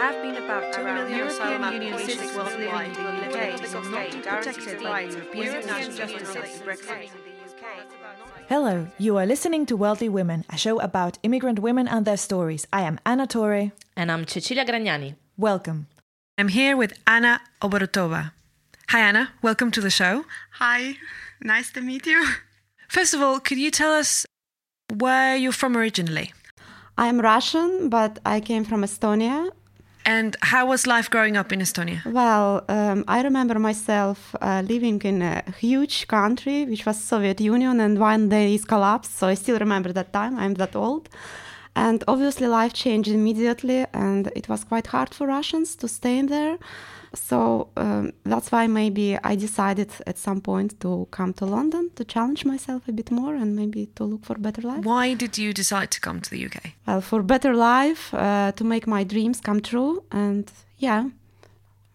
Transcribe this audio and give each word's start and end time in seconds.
have 0.00 0.22
been 0.22 0.42
about 0.42 0.72
2 0.72 0.82
million 0.82 1.18
European 1.18 1.72
Union 1.74 1.98
citizens 1.98 2.34
worldwide 2.34 2.96
in 2.96 3.04
the 3.04 3.12
UK 3.28 3.60
who 3.60 3.80
will 3.80 3.90
not 3.90 4.10
protected 4.22 4.82
by 4.82 5.00
European 5.02 5.66
national 5.66 5.96
justice 5.96 6.62
Brexit. 6.64 7.10
Hello, 8.48 8.86
you 8.96 9.18
are 9.18 9.26
listening 9.26 9.66
to 9.66 9.76
Worldly 9.76 10.08
Women, 10.08 10.46
a 10.48 10.56
show 10.56 10.80
about 10.80 11.18
immigrant 11.22 11.58
women 11.58 11.86
and 11.86 12.06
their 12.06 12.16
stories. 12.16 12.66
I 12.72 12.80
am 12.80 12.98
Anna 13.04 13.26
Torre. 13.26 13.72
And 13.94 14.10
I'm 14.10 14.26
Cecilia 14.26 14.64
Gragnani. 14.64 15.16
Welcome. 15.36 15.86
I'm 16.38 16.48
here 16.48 16.78
with 16.78 16.94
Anna 17.06 17.42
Oborotova. 17.60 18.32
Hi, 18.88 19.00
Anna. 19.00 19.32
Welcome 19.42 19.70
to 19.72 19.82
the 19.82 19.90
show. 19.90 20.24
Hi. 20.52 20.96
Nice 21.42 21.70
to 21.72 21.82
meet 21.82 22.06
you. 22.06 22.26
First 22.88 23.12
of 23.12 23.20
all, 23.20 23.38
could 23.38 23.58
you 23.58 23.70
tell 23.70 23.92
us 23.92 24.24
where 24.96 25.36
you're 25.36 25.52
from 25.52 25.76
originally? 25.76 26.32
I'm 26.96 27.20
Russian, 27.20 27.90
but 27.90 28.18
I 28.24 28.40
came 28.40 28.64
from 28.64 28.80
Estonia. 28.82 29.50
And 30.16 30.34
how 30.42 30.66
was 30.66 30.86
life 30.88 31.08
growing 31.08 31.36
up 31.36 31.52
in 31.52 31.60
Estonia? 31.60 32.00
Well, 32.04 32.64
um, 32.68 33.04
I 33.06 33.22
remember 33.22 33.56
myself 33.60 34.34
uh, 34.40 34.62
living 34.72 35.00
in 35.04 35.22
a 35.22 35.44
huge 35.58 36.08
country, 36.08 36.64
which 36.64 36.84
was 36.84 36.96
Soviet 37.12 37.40
Union, 37.40 37.78
and 37.80 37.96
one 37.96 38.28
day 38.28 38.54
it 38.56 38.66
collapsed. 38.66 39.16
So 39.18 39.28
I 39.28 39.34
still 39.34 39.58
remember 39.58 39.92
that 39.92 40.12
time. 40.12 40.36
I'm 40.36 40.54
that 40.54 40.74
old. 40.74 41.08
And 41.76 42.02
obviously, 42.08 42.48
life 42.48 42.72
changed 42.72 43.12
immediately, 43.12 43.86
and 43.92 44.32
it 44.34 44.48
was 44.48 44.64
quite 44.64 44.88
hard 44.88 45.14
for 45.14 45.28
Russians 45.28 45.76
to 45.76 45.86
stay 45.86 46.18
in 46.18 46.26
there. 46.26 46.58
So 47.14 47.68
um, 47.76 48.12
that's 48.24 48.52
why 48.52 48.66
maybe 48.68 49.18
I 49.24 49.34
decided 49.34 49.90
at 50.06 50.16
some 50.16 50.40
point 50.40 50.80
to 50.80 51.08
come 51.10 51.32
to 51.34 51.44
London 51.44 51.90
to 51.96 52.04
challenge 52.04 52.44
myself 52.44 52.86
a 52.86 52.92
bit 52.92 53.10
more 53.10 53.34
and 53.34 53.56
maybe 53.56 53.86
to 53.96 54.04
look 54.04 54.24
for 54.24 54.36
better 54.36 54.62
life. 54.62 54.84
Why 54.84 55.14
did 55.14 55.36
you 55.36 55.52
decide 55.52 55.90
to 55.90 56.00
come 56.00 56.20
to 56.20 56.30
the 56.30 56.46
UK? 56.46 56.72
Well, 56.86 57.00
for 57.00 57.22
better 57.22 57.54
life, 57.54 58.14
uh, 58.14 58.52
to 58.52 58.64
make 58.64 58.86
my 58.86 59.02
dreams 59.04 59.40
come 59.40 59.60
true, 59.60 60.04
and 60.12 60.50
yeah, 60.78 61.10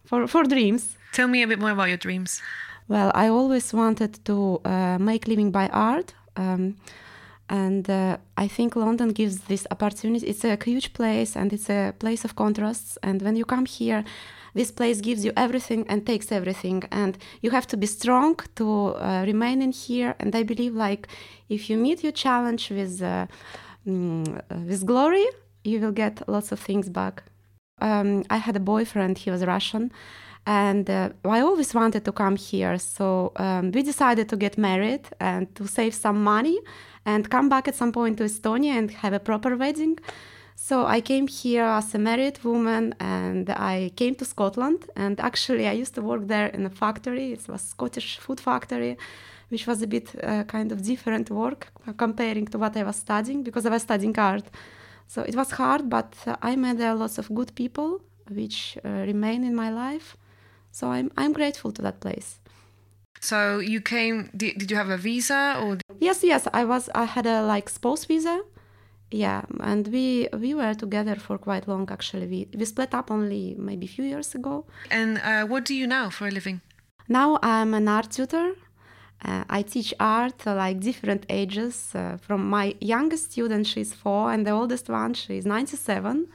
for 0.04 0.26
for 0.26 0.44
dreams. 0.44 0.96
Tell 1.12 1.28
me 1.28 1.42
a 1.42 1.46
bit 1.46 1.58
more 1.58 1.70
about 1.70 1.88
your 1.88 1.96
dreams. 1.96 2.42
Well, 2.88 3.10
I 3.14 3.28
always 3.28 3.72
wanted 3.72 4.24
to 4.26 4.60
uh, 4.64 4.98
make 4.98 5.26
living 5.26 5.50
by 5.50 5.68
art. 5.68 6.14
Um, 6.36 6.76
and 7.48 7.88
uh, 7.88 8.16
I 8.36 8.48
think 8.48 8.74
London 8.76 9.10
gives 9.10 9.42
this 9.42 9.66
opportunity. 9.70 10.26
It's 10.26 10.44
a 10.44 10.58
huge 10.62 10.92
place 10.92 11.36
and 11.36 11.52
it's 11.52 11.70
a 11.70 11.94
place 11.98 12.24
of 12.24 12.34
contrasts. 12.34 12.98
And 13.02 13.22
when 13.22 13.36
you 13.36 13.44
come 13.44 13.66
here, 13.66 14.04
this 14.58 14.70
place 14.78 14.98
gives 15.08 15.24
you 15.26 15.32
everything 15.44 15.82
and 15.90 15.98
takes 16.12 16.28
everything 16.38 16.82
and 16.90 17.12
you 17.42 17.50
have 17.56 17.66
to 17.72 17.76
be 17.76 17.88
strong 17.98 18.32
to 18.60 18.66
uh, 18.94 19.22
remain 19.30 19.58
in 19.66 19.72
here 19.72 20.10
and 20.20 20.30
i 20.40 20.42
believe 20.52 20.74
like 20.74 21.02
if 21.48 21.60
you 21.68 21.76
meet 21.86 21.98
your 22.02 22.16
challenge 22.24 22.64
with 22.78 22.94
uh, 23.02 23.26
mm, 23.86 24.24
with 24.70 24.84
glory 24.90 25.26
you 25.70 25.76
will 25.80 25.96
get 26.04 26.14
lots 26.28 26.50
of 26.52 26.58
things 26.68 26.88
back 26.88 27.14
um, 27.88 28.24
i 28.36 28.38
had 28.46 28.56
a 28.56 28.64
boyfriend 28.72 29.18
he 29.18 29.30
was 29.30 29.44
russian 29.44 29.84
and 30.46 30.88
uh, 30.88 31.10
I 31.24 31.40
always 31.40 31.74
wanted 31.74 32.04
to 32.04 32.12
come 32.12 32.36
here. 32.36 32.78
So 32.78 33.32
um, 33.36 33.72
we 33.72 33.82
decided 33.82 34.28
to 34.28 34.36
get 34.36 34.56
married 34.56 35.08
and 35.18 35.52
to 35.56 35.66
save 35.66 35.92
some 35.94 36.22
money 36.22 36.60
and 37.04 37.28
come 37.28 37.48
back 37.48 37.66
at 37.66 37.74
some 37.74 37.92
point 37.92 38.18
to 38.18 38.24
Estonia 38.24 38.78
and 38.78 38.90
have 38.90 39.12
a 39.12 39.18
proper 39.18 39.56
wedding. 39.56 39.98
So 40.58 40.86
I 40.86 41.02
came 41.02 41.26
here 41.28 41.64
as 41.64 41.94
a 41.94 41.98
married 41.98 42.42
woman 42.42 42.94
and 42.98 43.50
I 43.50 43.92
came 43.94 44.14
to 44.16 44.24
Scotland. 44.24 44.88
And 44.96 45.20
actually, 45.20 45.68
I 45.68 45.72
used 45.72 45.94
to 45.96 46.02
work 46.02 46.26
there 46.26 46.46
in 46.46 46.64
a 46.64 46.70
factory. 46.70 47.32
It 47.32 47.46
was 47.46 47.60
Scottish 47.60 48.18
food 48.18 48.40
factory, 48.40 48.96
which 49.50 49.66
was 49.66 49.82
a 49.82 49.86
bit 49.86 50.14
uh, 50.24 50.44
kind 50.44 50.72
of 50.72 50.82
different 50.82 51.30
work 51.30 51.68
comparing 51.98 52.46
to 52.46 52.58
what 52.58 52.74
I 52.74 52.84
was 52.84 52.96
studying 52.96 53.42
because 53.42 53.66
I 53.66 53.70
was 53.70 53.82
studying 53.82 54.18
art. 54.18 54.44
So 55.06 55.22
it 55.22 55.36
was 55.36 55.50
hard, 55.52 55.90
but 55.90 56.14
uh, 56.26 56.36
I 56.42 56.56
met 56.56 56.78
there 56.78 56.94
lots 56.94 57.18
of 57.18 57.32
good 57.32 57.54
people 57.54 58.00
which 58.30 58.78
uh, 58.82 58.88
remain 58.88 59.44
in 59.44 59.54
my 59.54 59.70
life. 59.70 60.16
So 60.72 60.90
I'm, 60.90 61.12
I'm 61.18 61.34
grateful 61.34 61.70
to 61.72 61.82
that 61.82 62.00
place. 62.00 62.40
So 63.20 63.58
you 63.58 63.82
came, 63.82 64.30
did, 64.34 64.58
did 64.58 64.70
you 64.70 64.76
have 64.76 64.88
a 64.88 64.96
visa 64.96 65.60
or? 65.62 65.78
Yes, 66.00 66.24
yes, 66.24 66.48
I 66.52 66.64
was, 66.64 66.88
I 66.94 67.04
had 67.04 67.26
a 67.26 67.42
like 67.42 67.68
spouse 67.68 68.06
visa 68.06 68.40
yeah 69.16 69.42
and 69.60 69.88
we 69.88 70.28
we 70.32 70.54
were 70.54 70.74
together 70.74 71.16
for 71.16 71.38
quite 71.38 71.66
long 71.66 71.88
actually. 71.90 72.26
We 72.26 72.48
we 72.58 72.64
split 72.64 72.94
up 72.94 73.10
only 73.10 73.54
maybe 73.58 73.86
a 73.86 73.88
few 73.88 74.04
years 74.04 74.34
ago. 74.34 74.64
And 74.90 75.18
uh, 75.18 75.44
what 75.46 75.64
do 75.64 75.74
you 75.74 75.86
now 75.86 76.10
for 76.10 76.26
a 76.28 76.30
living? 76.30 76.60
Now 77.08 77.38
i'm 77.42 77.74
an 77.74 77.88
art 77.88 78.10
tutor. 78.10 78.52
Uh, 79.24 79.44
i 79.48 79.62
teach 79.62 79.94
art 79.98 80.46
uh, 80.46 80.54
like 80.54 80.80
different 80.80 81.24
ages. 81.28 81.94
Uh, 81.94 82.16
from 82.18 82.40
my 82.50 82.74
youngest 82.80 83.32
student 83.32 83.66
she's 83.66 83.92
four 83.94 84.32
and 84.32 84.46
the 84.46 84.50
oldest 84.50 84.88
one 84.88 85.14
she's 85.14 85.46
97 85.46 86.28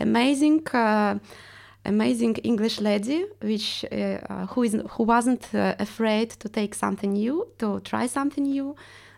amazing 0.00 0.66
uh, 0.74 1.18
amazing 1.84 2.34
english 2.42 2.80
lady 2.80 3.26
which 3.40 3.84
uh, 3.92 4.46
who 4.46 4.62
is 4.64 4.74
who 4.92 5.04
wasn't 5.04 5.46
afraid 5.78 6.30
to 6.30 6.48
take 6.48 6.74
something 6.74 7.12
new 7.12 7.46
to 7.58 7.78
try 7.80 8.06
something 8.06 8.44
new 8.44 8.74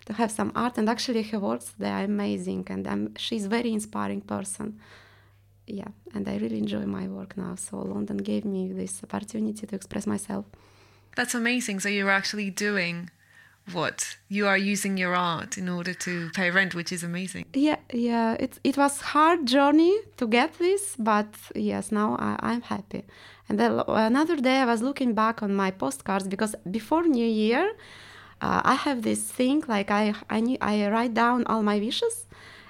to 0.06 0.12
have 0.12 0.30
some 0.30 0.52
art 0.54 0.78
and 0.78 0.88
actually 0.88 1.22
her 1.22 1.38
works 1.38 1.74
they 1.78 1.90
are 1.90 2.04
amazing 2.04 2.64
and 2.70 2.86
I'm, 2.86 3.14
she's 3.16 3.44
a 3.44 3.48
very 3.48 3.72
inspiring 3.72 4.22
person. 4.22 4.80
Yeah 5.66 5.88
and 6.14 6.28
i 6.28 6.36
really 6.36 6.58
enjoy 6.58 6.84
my 6.86 7.08
work 7.08 7.36
now 7.36 7.56
so 7.56 7.78
london 7.78 8.18
gave 8.18 8.44
me 8.44 8.72
this 8.72 9.02
opportunity 9.02 9.66
to 9.66 9.74
express 9.74 10.06
myself. 10.06 10.44
That's 11.16 11.34
amazing. 11.34 11.80
So 11.80 11.88
you're 11.88 12.10
actually 12.10 12.50
doing 12.50 13.10
what? 13.72 14.18
You 14.28 14.46
are 14.46 14.58
using 14.58 14.96
your 14.96 15.14
art 15.16 15.56
in 15.58 15.68
order 15.68 15.94
to 15.94 16.30
pay 16.34 16.50
rent 16.50 16.74
which 16.74 16.92
is 16.92 17.02
amazing. 17.02 17.46
Yeah 17.52 17.78
yeah 17.92 18.34
it, 18.44 18.60
it 18.62 18.76
was 18.76 19.00
hard 19.00 19.46
journey 19.46 19.94
to 20.18 20.28
get 20.28 20.56
this 20.58 20.94
but 20.98 21.34
yes 21.54 21.90
now 21.90 22.16
I, 22.18 22.36
i'm 22.48 22.62
happy. 22.62 23.02
And 23.48 23.58
then 23.58 23.82
another 23.88 24.36
day 24.36 24.58
i 24.58 24.66
was 24.66 24.82
looking 24.82 25.14
back 25.14 25.42
on 25.42 25.52
my 25.62 25.70
postcards 25.72 26.28
because 26.28 26.54
before 26.70 27.02
new 27.08 27.26
year 27.26 27.72
uh, 28.40 28.60
I 28.64 28.74
have 28.74 29.02
this 29.02 29.22
thing 29.22 29.64
like 29.68 29.90
I 29.90 30.14
I, 30.30 30.58
I 30.60 30.88
write 30.88 31.14
down 31.14 31.44
all 31.46 31.62
my 31.62 31.78
wishes, 31.78 32.26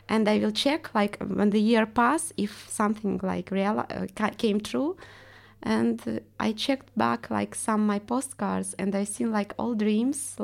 and 0.08 0.28
I 0.28 0.38
will 0.38 0.52
check 0.52 0.94
like 0.94 1.18
when 1.20 1.50
the 1.50 1.60
year 1.60 1.86
pass 1.86 2.32
if 2.36 2.68
something 2.68 3.20
like 3.22 3.50
real 3.50 3.80
uh, 3.80 4.30
came 4.38 4.60
true, 4.60 4.96
and 5.62 6.00
uh, 6.06 6.20
I 6.38 6.52
checked 6.52 6.96
back 6.96 7.30
like 7.30 7.54
some 7.54 7.86
my 7.86 7.98
postcards 7.98 8.74
and 8.78 8.94
I 8.94 9.04
seen 9.04 9.32
like 9.32 9.54
all 9.58 9.74
dreams 9.74 10.36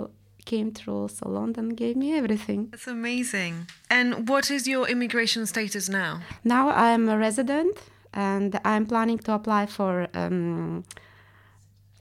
came 0.45 0.73
true. 0.73 1.09
So 1.09 1.29
London 1.29 1.71
gave 1.71 1.97
me 1.97 2.17
everything. 2.17 2.69
That's 2.71 2.89
amazing. 2.89 3.69
And 3.89 4.29
what 4.29 4.51
is 4.51 4.67
your 4.67 4.89
immigration 4.89 5.47
status 5.47 5.89
now? 5.89 6.21
Now 6.45 6.71
I'm 6.71 7.09
a 7.09 7.17
resident 7.17 7.79
and 8.13 8.59
I'm 8.65 8.87
planning 8.87 9.19
to 9.21 9.33
apply 9.33 9.67
for 9.67 10.09
um, 10.15 10.85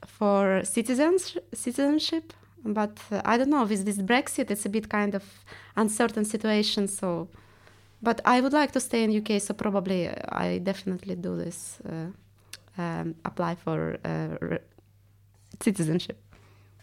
for 0.05 0.61
citizens 0.63 1.37
citizenship 1.53 2.33
but 2.63 2.97
uh, 3.11 3.21
I 3.25 3.37
don't 3.37 3.49
know 3.49 3.63
with 3.63 3.85
this 3.85 3.97
Brexit, 3.97 4.51
it's 4.51 4.65
a 4.65 4.69
bit 4.69 4.89
kind 4.89 5.15
of 5.15 5.23
uncertain 5.75 6.25
situation. 6.25 6.87
So, 6.87 7.27
but 8.01 8.21
I 8.25 8.41
would 8.41 8.53
like 8.53 8.71
to 8.73 8.79
stay 8.79 9.03
in 9.03 9.15
UK, 9.15 9.41
so 9.41 9.53
probably 9.53 10.07
uh, 10.07 10.13
I 10.29 10.59
definitely 10.59 11.15
do 11.15 11.37
this, 11.37 11.79
uh, 11.87 12.81
um, 12.81 13.15
apply 13.25 13.55
for 13.55 13.97
uh, 14.05 14.57
citizenship. 15.59 16.17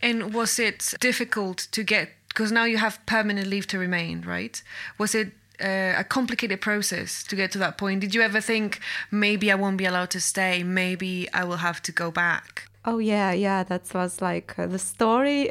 And 0.00 0.32
was 0.32 0.58
it 0.58 0.94
difficult 1.00 1.68
to 1.72 1.82
get? 1.82 2.10
Because 2.28 2.52
now 2.52 2.64
you 2.64 2.76
have 2.76 3.04
permanent 3.06 3.48
leave 3.48 3.66
to 3.68 3.78
remain, 3.78 4.22
right? 4.22 4.62
Was 4.98 5.14
it 5.14 5.32
uh, 5.60 5.94
a 5.96 6.04
complicated 6.04 6.60
process 6.60 7.24
to 7.24 7.34
get 7.34 7.50
to 7.50 7.58
that 7.58 7.78
point. 7.78 8.00
Did 8.00 8.14
you 8.14 8.22
ever 8.22 8.40
think 8.40 8.80
maybe 9.10 9.50
I 9.50 9.56
won't 9.56 9.76
be 9.76 9.86
allowed 9.86 10.10
to 10.10 10.20
stay? 10.20 10.62
Maybe 10.62 11.28
I 11.32 11.42
will 11.42 11.56
have 11.56 11.82
to 11.82 11.92
go 11.92 12.12
back? 12.12 12.68
Oh 12.91 12.97
yeah, 13.00 13.32
yeah, 13.32 13.65
that 13.65 13.93
was 13.93 14.22
like 14.22 14.59
uh, 14.59 14.66
the 14.66 14.78
story. 14.78 15.50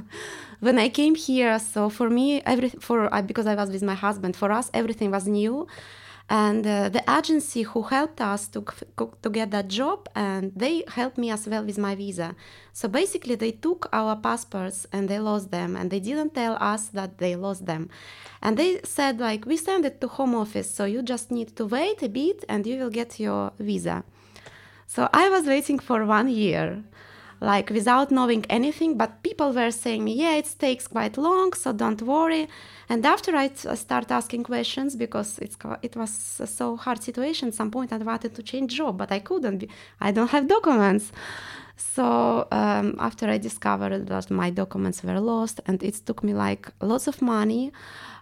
when 0.60 0.78
I 0.78 0.88
came 0.88 1.14
here, 1.14 1.58
so 1.58 1.90
for 1.90 2.08
me, 2.08 2.40
every 2.46 2.70
for 2.70 3.10
because 3.26 3.46
I 3.46 3.54
was 3.54 3.70
with 3.70 3.82
my 3.82 3.92
husband, 3.92 4.34
for 4.34 4.50
us 4.50 4.70
everything 4.72 5.10
was 5.10 5.26
new, 5.26 5.66
and 6.30 6.66
uh, 6.66 6.88
the 6.88 7.04
agency 7.18 7.64
who 7.64 7.82
helped 7.82 8.22
us 8.22 8.48
to 8.54 8.64
to 9.22 9.28
get 9.28 9.50
that 9.50 9.68
job, 9.68 10.08
and 10.14 10.52
they 10.56 10.84
helped 10.88 11.18
me 11.18 11.30
as 11.30 11.46
well 11.46 11.66
with 11.66 11.76
my 11.76 11.94
visa. 11.94 12.34
So 12.72 12.88
basically, 12.88 13.34
they 13.34 13.52
took 13.52 13.86
our 13.92 14.16
passports 14.16 14.86
and 14.90 15.06
they 15.06 15.18
lost 15.18 15.50
them, 15.50 15.76
and 15.76 15.90
they 15.90 16.00
didn't 16.00 16.32
tell 16.34 16.56
us 16.72 16.88
that 16.98 17.18
they 17.18 17.36
lost 17.36 17.66
them, 17.66 17.90
and 18.40 18.56
they 18.56 18.80
said 18.84 19.20
like 19.20 19.44
we 19.44 19.58
send 19.58 19.84
it 19.84 20.00
to 20.00 20.08
home 20.08 20.34
office, 20.34 20.70
so 20.74 20.86
you 20.86 21.02
just 21.02 21.30
need 21.30 21.54
to 21.56 21.66
wait 21.66 22.02
a 22.02 22.08
bit, 22.08 22.42
and 22.48 22.66
you 22.66 22.78
will 22.80 22.94
get 23.00 23.20
your 23.20 23.52
visa. 23.58 24.02
So 24.92 25.08
I 25.12 25.28
was 25.28 25.46
waiting 25.46 25.78
for 25.78 26.04
one 26.04 26.28
year, 26.28 26.82
like 27.40 27.70
without 27.70 28.10
knowing 28.10 28.44
anything, 28.50 28.96
but 28.96 29.22
people 29.22 29.52
were 29.52 29.70
saying 29.70 30.04
me, 30.04 30.12
yeah, 30.12 30.34
it 30.34 30.54
takes 30.58 30.86
quite 30.86 31.16
long, 31.16 31.54
so 31.54 31.72
don't 31.72 32.02
worry. 32.02 32.48
And 32.88 33.06
after 33.06 33.34
I 33.34 33.48
start 33.74 34.10
asking 34.10 34.44
questions 34.44 34.94
because 34.94 35.38
it's 35.38 35.56
it 35.82 35.96
was 35.96 36.10
so 36.44 36.76
hard 36.76 37.02
situation. 37.02 37.48
At 37.48 37.54
some 37.54 37.70
point, 37.70 37.92
I 37.92 37.96
wanted 37.96 38.34
to 38.34 38.42
change 38.42 38.76
job, 38.76 38.98
but 38.98 39.10
I 39.10 39.20
couldn't. 39.20 39.58
Be, 39.58 39.68
I 40.00 40.10
don't 40.12 40.30
have 40.30 40.48
documents. 40.48 41.12
So 41.76 42.46
um, 42.52 42.96
after 42.98 43.26
I 43.30 43.38
discovered 43.38 44.06
that 44.08 44.30
my 44.30 44.50
documents 44.50 45.02
were 45.02 45.18
lost, 45.18 45.60
and 45.66 45.82
it 45.82 45.94
took 46.04 46.22
me 46.22 46.34
like 46.34 46.70
lots 46.82 47.06
of 47.06 47.22
money, 47.22 47.72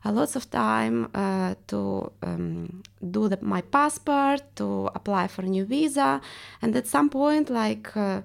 uh, 0.04 0.12
lots 0.12 0.36
of 0.36 0.48
time 0.48 1.08
uh, 1.12 1.56
to 1.66 2.12
um, 2.22 2.82
do 3.10 3.28
the, 3.28 3.38
my 3.40 3.62
passport, 3.62 4.42
to 4.56 4.90
apply 4.94 5.26
for 5.26 5.42
a 5.42 5.48
new 5.48 5.64
visa, 5.64 6.20
and 6.62 6.76
at 6.76 6.86
some 6.86 7.10
point, 7.10 7.50
like. 7.50 7.96
Uh, 7.96 8.20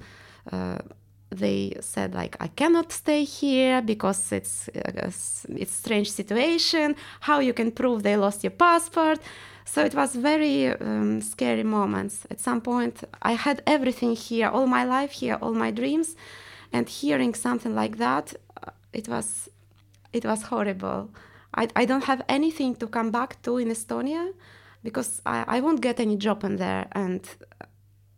uh, 0.52 0.78
they 1.30 1.76
said 1.80 2.14
like 2.14 2.38
I 2.40 2.48
cannot 2.48 2.92
stay 2.92 3.24
here 3.24 3.82
because 3.82 4.32
it's 4.32 4.70
uh, 4.70 5.10
it's 5.56 5.74
strange 5.74 6.12
situation. 6.12 6.96
How 7.22 7.40
you 7.40 7.54
can 7.54 7.72
prove 7.72 8.04
they 8.04 8.18
lost 8.18 8.44
your 8.44 8.52
passport? 8.52 9.20
So 9.66 9.84
it 9.84 9.96
was 9.96 10.16
very 10.16 10.68
um, 10.68 11.22
scary 11.22 11.64
moments. 11.64 12.28
At 12.30 12.40
some 12.40 12.62
point, 12.62 13.04
I 13.22 13.34
had 13.34 13.64
everything 13.66 14.16
here, 14.16 14.50
all 14.50 14.68
my 14.68 14.84
life 14.84 15.12
here, 15.12 15.38
all 15.42 15.54
my 15.54 15.72
dreams, 15.72 16.16
and 16.74 16.88
hearing 16.90 17.34
something 17.34 17.74
like 17.74 17.98
that, 17.98 18.34
uh, 18.62 18.72
it 18.92 19.08
was 19.08 19.50
it 20.12 20.26
was 20.26 20.44
horrible. 20.44 21.10
I, 21.56 21.68
I 21.76 21.86
don't 21.86 22.04
have 22.06 22.24
anything 22.28 22.76
to 22.76 22.88
come 22.88 23.12
back 23.12 23.42
to 23.44 23.58
in 23.58 23.70
Estonia 23.70 24.34
because 24.84 25.22
I, 25.26 25.46
I 25.48 25.60
won't 25.62 25.82
get 25.82 26.00
any 26.00 26.18
job 26.18 26.44
in 26.44 26.58
there 26.58 26.88
and 26.92 27.22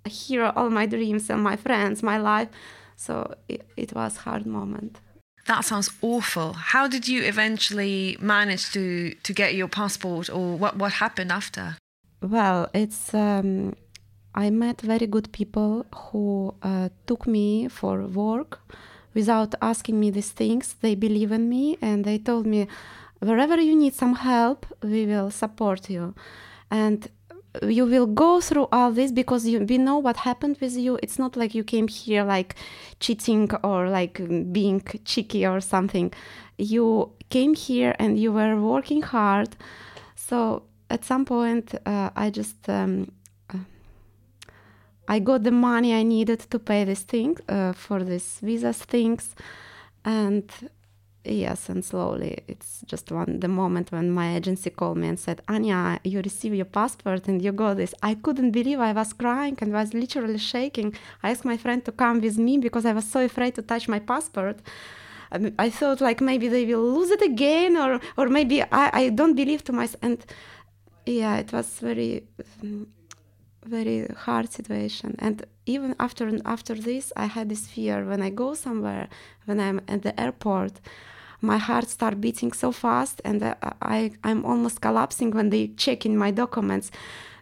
hear 0.08 0.52
all 0.56 0.70
my 0.70 0.86
dreams 0.86 1.30
and 1.30 1.42
my 1.44 1.56
friends, 1.56 2.04
my 2.04 2.18
life. 2.18 2.50
So 2.96 3.34
it, 3.48 3.68
it 3.76 3.94
was 3.94 4.18
hard 4.18 4.46
moment. 4.46 5.00
That 5.48 5.64
sounds 5.64 5.90
awful. 6.02 6.54
How 6.54 6.88
did 6.88 7.08
you 7.08 7.24
eventually 7.24 8.18
manage 8.20 8.72
to 8.72 9.14
to 9.24 9.34
get 9.34 9.54
your 9.54 9.68
passport, 9.68 10.30
or 10.30 10.58
what 10.58 10.78
what 10.78 10.94
happened 10.94 11.32
after? 11.32 11.78
Well, 12.22 12.70
it's 12.74 13.14
um, 13.14 13.76
I 14.34 14.50
met 14.50 14.82
very 14.82 15.08
good 15.08 15.32
people 15.32 15.86
who 15.96 16.56
uh, 16.62 16.90
took 17.06 17.28
me 17.28 17.68
for 17.70 18.06
work 18.08 18.60
without 19.14 19.56
asking 19.62 20.00
me 20.00 20.12
these 20.12 20.32
things. 20.32 20.76
They 20.82 20.96
believe 20.96 21.32
in 21.32 21.48
me 21.48 21.78
and 21.82 22.04
they 22.04 22.18
told 22.18 22.46
me, 22.46 22.68
wherever 23.20 23.58
you 23.60 23.76
need 23.76 23.94
some 23.94 24.16
help, 24.16 24.66
we 24.84 25.06
will 25.06 25.32
support 25.32 25.90
you. 25.90 26.14
And 26.70 27.08
you 27.64 27.86
will 27.86 28.06
go 28.06 28.42
through 28.42 28.68
all 28.72 28.92
this 28.92 29.12
because 29.12 29.46
you, 29.48 29.60
we 29.62 29.78
know 29.78 29.98
what 29.98 30.18
happened 30.18 30.58
with 30.62 30.76
you. 30.76 31.00
It's 31.04 31.20
not 31.20 31.36
like 31.36 31.54
you 31.54 31.64
came 31.64 31.88
here 31.88 32.24
like 32.24 32.56
cheating 33.00 33.50
or 33.64 33.90
like 33.90 34.22
being 34.52 34.82
cheeky 35.04 35.46
or 35.46 35.62
something. 35.62 36.14
You 36.58 37.12
came 37.30 37.54
here 37.54 37.96
and 38.00 38.20
you 38.20 38.32
were 38.32 38.60
working 38.60 39.02
hard. 39.02 39.56
So 40.16 40.64
at 40.90 41.04
some 41.04 41.26
point, 41.26 41.76
uh, 41.86 42.10
I 42.16 42.30
just 42.30 42.70
um, 42.70 43.12
uh, 43.54 43.60
I 45.08 45.20
got 45.20 45.44
the 45.44 45.52
money 45.52 45.94
I 45.94 46.04
needed 46.04 46.40
to 46.52 46.60
pay 46.60 46.84
this 46.84 47.02
thing 47.02 47.38
uh, 47.50 47.74
for 47.74 48.04
this 48.04 48.40
visas 48.40 48.80
things, 48.80 49.36
and 50.04 50.50
Yes, 51.28 51.70
and 51.70 51.84
slowly. 51.84 52.44
It's 52.48 52.82
just 52.86 53.12
one 53.12 53.40
the 53.40 53.48
moment 53.48 53.92
when 53.92 54.12
my 54.12 54.36
agency 54.36 54.70
called 54.70 54.98
me 54.98 55.08
and 55.08 55.20
said, 55.20 55.42
Anya, 55.48 56.00
you 56.04 56.22
receive 56.22 56.54
your 56.54 56.66
passport 56.66 57.28
and 57.28 57.42
you 57.42 57.52
got 57.52 57.78
this. 57.78 57.96
I 58.04 58.14
couldn't 58.14 58.52
believe 58.52 58.80
I 58.80 58.92
was 58.92 59.12
crying 59.12 59.58
and 59.60 59.74
was 59.74 59.96
literally 59.96 60.38
shaking. 60.38 60.94
I 61.24 61.32
asked 61.32 61.44
my 61.44 61.58
friend 61.58 61.84
to 61.86 61.92
come 61.92 62.22
with 62.22 62.38
me 62.38 62.60
because 62.60 62.86
I 62.86 62.94
was 62.94 63.10
so 63.10 63.26
afraid 63.26 63.56
to 63.56 63.64
touch 63.64 63.88
my 63.88 63.98
passport. 63.98 64.60
Um, 65.32 65.54
I 65.58 65.72
thought 65.72 66.00
like 66.00 66.22
maybe 66.22 66.48
they 66.48 66.64
will 66.66 66.94
lose 66.94 67.10
it 67.10 67.24
again 67.24 67.76
or 67.76 68.00
or 68.18 68.30
maybe 68.30 68.62
I, 68.62 68.90
I 68.94 69.10
don't 69.10 69.34
believe 69.36 69.64
to 69.64 69.74
myself 69.74 70.04
and 70.04 70.24
yeah 71.08 71.38
it 71.38 71.52
was 71.52 71.80
very 71.80 72.24
mm, 72.64 72.86
very 73.66 74.08
hard 74.16 74.52
situation 74.52 75.16
and 75.18 75.46
even 75.66 75.96
after 76.00 76.40
after 76.46 76.76
this 76.76 77.12
i 77.16 77.26
had 77.26 77.50
this 77.50 77.66
fear 77.66 78.06
when 78.06 78.22
i 78.22 78.30
go 78.30 78.54
somewhere 78.54 79.08
when 79.46 79.60
i'm 79.60 79.82
at 79.88 80.04
the 80.04 80.20
airport 80.20 80.80
my 81.42 81.58
heart 81.58 81.90
start 81.90 82.22
beating 82.22 82.52
so 82.52 82.72
fast 82.72 83.22
and 83.24 83.44
uh, 83.44 83.56
I, 83.82 84.12
I'm 84.24 84.46
almost 84.46 84.82
collapsing 84.82 85.32
when 85.32 85.50
they 85.50 85.68
check 85.78 86.06
in 86.06 86.18
my 86.18 86.32
documents 86.32 86.92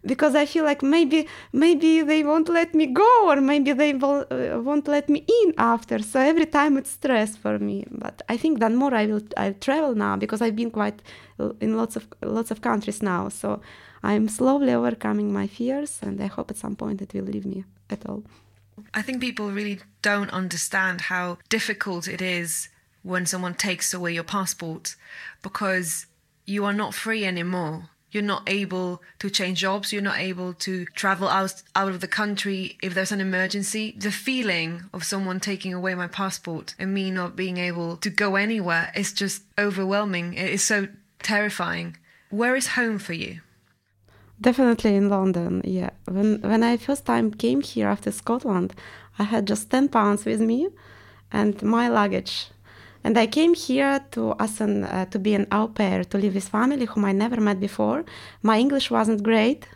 because 0.05 0.35
I 0.35 0.45
feel 0.45 0.63
like 0.63 0.83
maybe 0.83 1.27
maybe 1.51 2.01
they 2.01 2.23
won't 2.23 2.49
let 2.49 2.73
me 2.73 2.87
go 2.87 3.29
or 3.29 3.37
maybe 3.41 3.73
they 3.73 3.93
will, 3.93 4.25
uh, 4.29 4.59
won't 4.59 4.87
let 4.87 5.09
me 5.09 5.25
in 5.43 5.53
after. 5.57 5.99
So 5.99 6.19
every 6.19 6.45
time 6.45 6.77
it's 6.77 6.91
stress 6.91 7.35
for 7.37 7.57
me. 7.59 7.85
But 7.89 8.21
I 8.29 8.37
think 8.37 8.59
that 8.59 8.71
more 8.71 8.93
I 8.93 9.05
will 9.05 9.21
I 9.37 9.51
travel 9.51 9.95
now 9.95 10.17
because 10.17 10.41
I've 10.41 10.55
been 10.55 10.71
quite 10.71 11.01
in 11.61 11.77
lots 11.77 11.95
of 11.95 12.07
lots 12.21 12.51
of 12.51 12.61
countries 12.61 13.01
now. 13.01 13.29
So 13.29 13.61
I'm 14.03 14.27
slowly 14.27 14.73
overcoming 14.73 15.31
my 15.31 15.47
fears, 15.47 15.99
and 16.01 16.21
I 16.21 16.27
hope 16.27 16.51
at 16.51 16.57
some 16.57 16.75
point 16.75 17.01
it 17.01 17.13
will 17.13 17.23
leave 17.23 17.45
me 17.45 17.63
at 17.89 18.05
all. 18.05 18.23
I 18.93 19.01
think 19.01 19.21
people 19.21 19.51
really 19.51 19.79
don't 20.01 20.31
understand 20.31 21.01
how 21.01 21.37
difficult 21.47 22.07
it 22.07 22.21
is 22.21 22.69
when 23.03 23.25
someone 23.25 23.53
takes 23.53 23.93
away 23.93 24.13
your 24.13 24.23
passport 24.23 24.95
because 25.41 26.07
you 26.45 26.65
are 26.65 26.73
not 26.73 26.93
free 26.93 27.25
anymore. 27.25 27.89
You're 28.11 28.23
not 28.23 28.43
able 28.47 29.01
to 29.19 29.29
change 29.29 29.59
jobs. 29.59 29.91
You're 29.91 30.01
not 30.01 30.19
able 30.19 30.53
to 30.53 30.85
travel 30.85 31.27
out, 31.27 31.63
out 31.75 31.89
of 31.89 31.99
the 31.99 32.07
country 32.07 32.77
if 32.83 32.93
there's 32.93 33.11
an 33.11 33.19
emergency. 33.19 33.95
The 33.97 34.11
feeling 34.11 34.83
of 34.93 35.03
someone 35.03 35.39
taking 35.39 35.73
away 35.73 35.95
my 35.95 36.07
passport 36.07 36.75
and 36.77 36.93
me 36.93 37.09
not 37.09 37.35
being 37.35 37.57
able 37.57 37.97
to 37.97 38.09
go 38.11 38.35
anywhere 38.35 38.91
is 38.95 39.13
just 39.13 39.41
overwhelming. 39.57 40.35
It 40.35 40.51
is 40.51 40.63
so 40.63 40.87
terrifying. 41.23 41.97
Where 42.29 42.55
is 42.55 42.67
home 42.67 42.99
for 42.99 43.13
you? 43.13 43.41
Definitely 44.39 44.95
in 44.95 45.09
London. 45.09 45.61
Yeah. 45.63 45.91
When 46.05 46.41
when 46.41 46.61
I 46.63 46.77
first 46.77 47.05
time 47.05 47.31
came 47.31 47.61
here 47.61 47.87
after 47.87 48.11
Scotland, 48.11 48.73
I 49.17 49.23
had 49.23 49.47
just 49.47 49.71
10 49.71 49.89
pounds 49.89 50.25
with 50.25 50.41
me 50.41 50.69
and 51.31 51.61
my 51.63 51.87
luggage 51.87 52.49
and 53.03 53.17
I 53.17 53.27
came 53.27 53.53
here 53.53 53.99
to 54.11 54.35
as 54.39 54.61
an, 54.61 54.83
uh, 54.83 55.05
to 55.05 55.19
be 55.19 55.33
an 55.33 55.47
au 55.51 55.67
pair, 55.67 56.03
to 56.03 56.17
live 56.17 56.35
with 56.35 56.47
family 56.47 56.85
whom 56.85 57.05
I 57.05 57.11
never 57.11 57.39
met 57.41 57.59
before. 57.59 58.05
My 58.41 58.57
English 58.57 58.89
wasn't 58.91 59.23
great, 59.23 59.67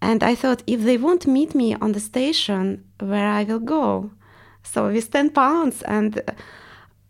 and 0.00 0.22
I 0.22 0.34
thought 0.34 0.62
if 0.66 0.82
they 0.82 0.96
won't 0.96 1.26
meet 1.26 1.54
me 1.54 1.74
on 1.74 1.92
the 1.92 2.00
station, 2.00 2.84
where 2.98 3.28
I 3.28 3.44
will 3.44 3.60
go. 3.60 4.10
So 4.62 4.88
with 4.88 5.10
ten 5.10 5.30
pounds, 5.30 5.82
and 5.82 6.22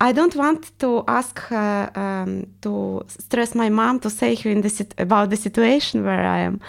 I 0.01 0.13
don't 0.13 0.37
want 0.37 0.79
to 0.79 1.05
ask 1.09 1.39
her 1.49 1.91
um, 1.95 2.47
to 2.63 3.05
stress 3.09 3.55
my 3.55 3.69
mom 3.71 4.01
to 4.01 4.11
say 4.11 4.35
her 4.35 4.51
in 4.51 4.61
the 4.61 4.87
about 4.99 5.31
the 5.31 5.37
situation 5.37 6.05
where 6.05 6.27
I 6.27 6.41
am. 6.41 6.61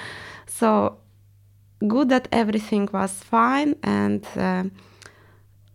So 0.46 0.98
good 1.88 2.10
that 2.10 2.28
everything 2.32 2.90
was 2.92 3.12
fine 3.12 3.76
and. 3.84 4.26
Uh, 4.36 4.66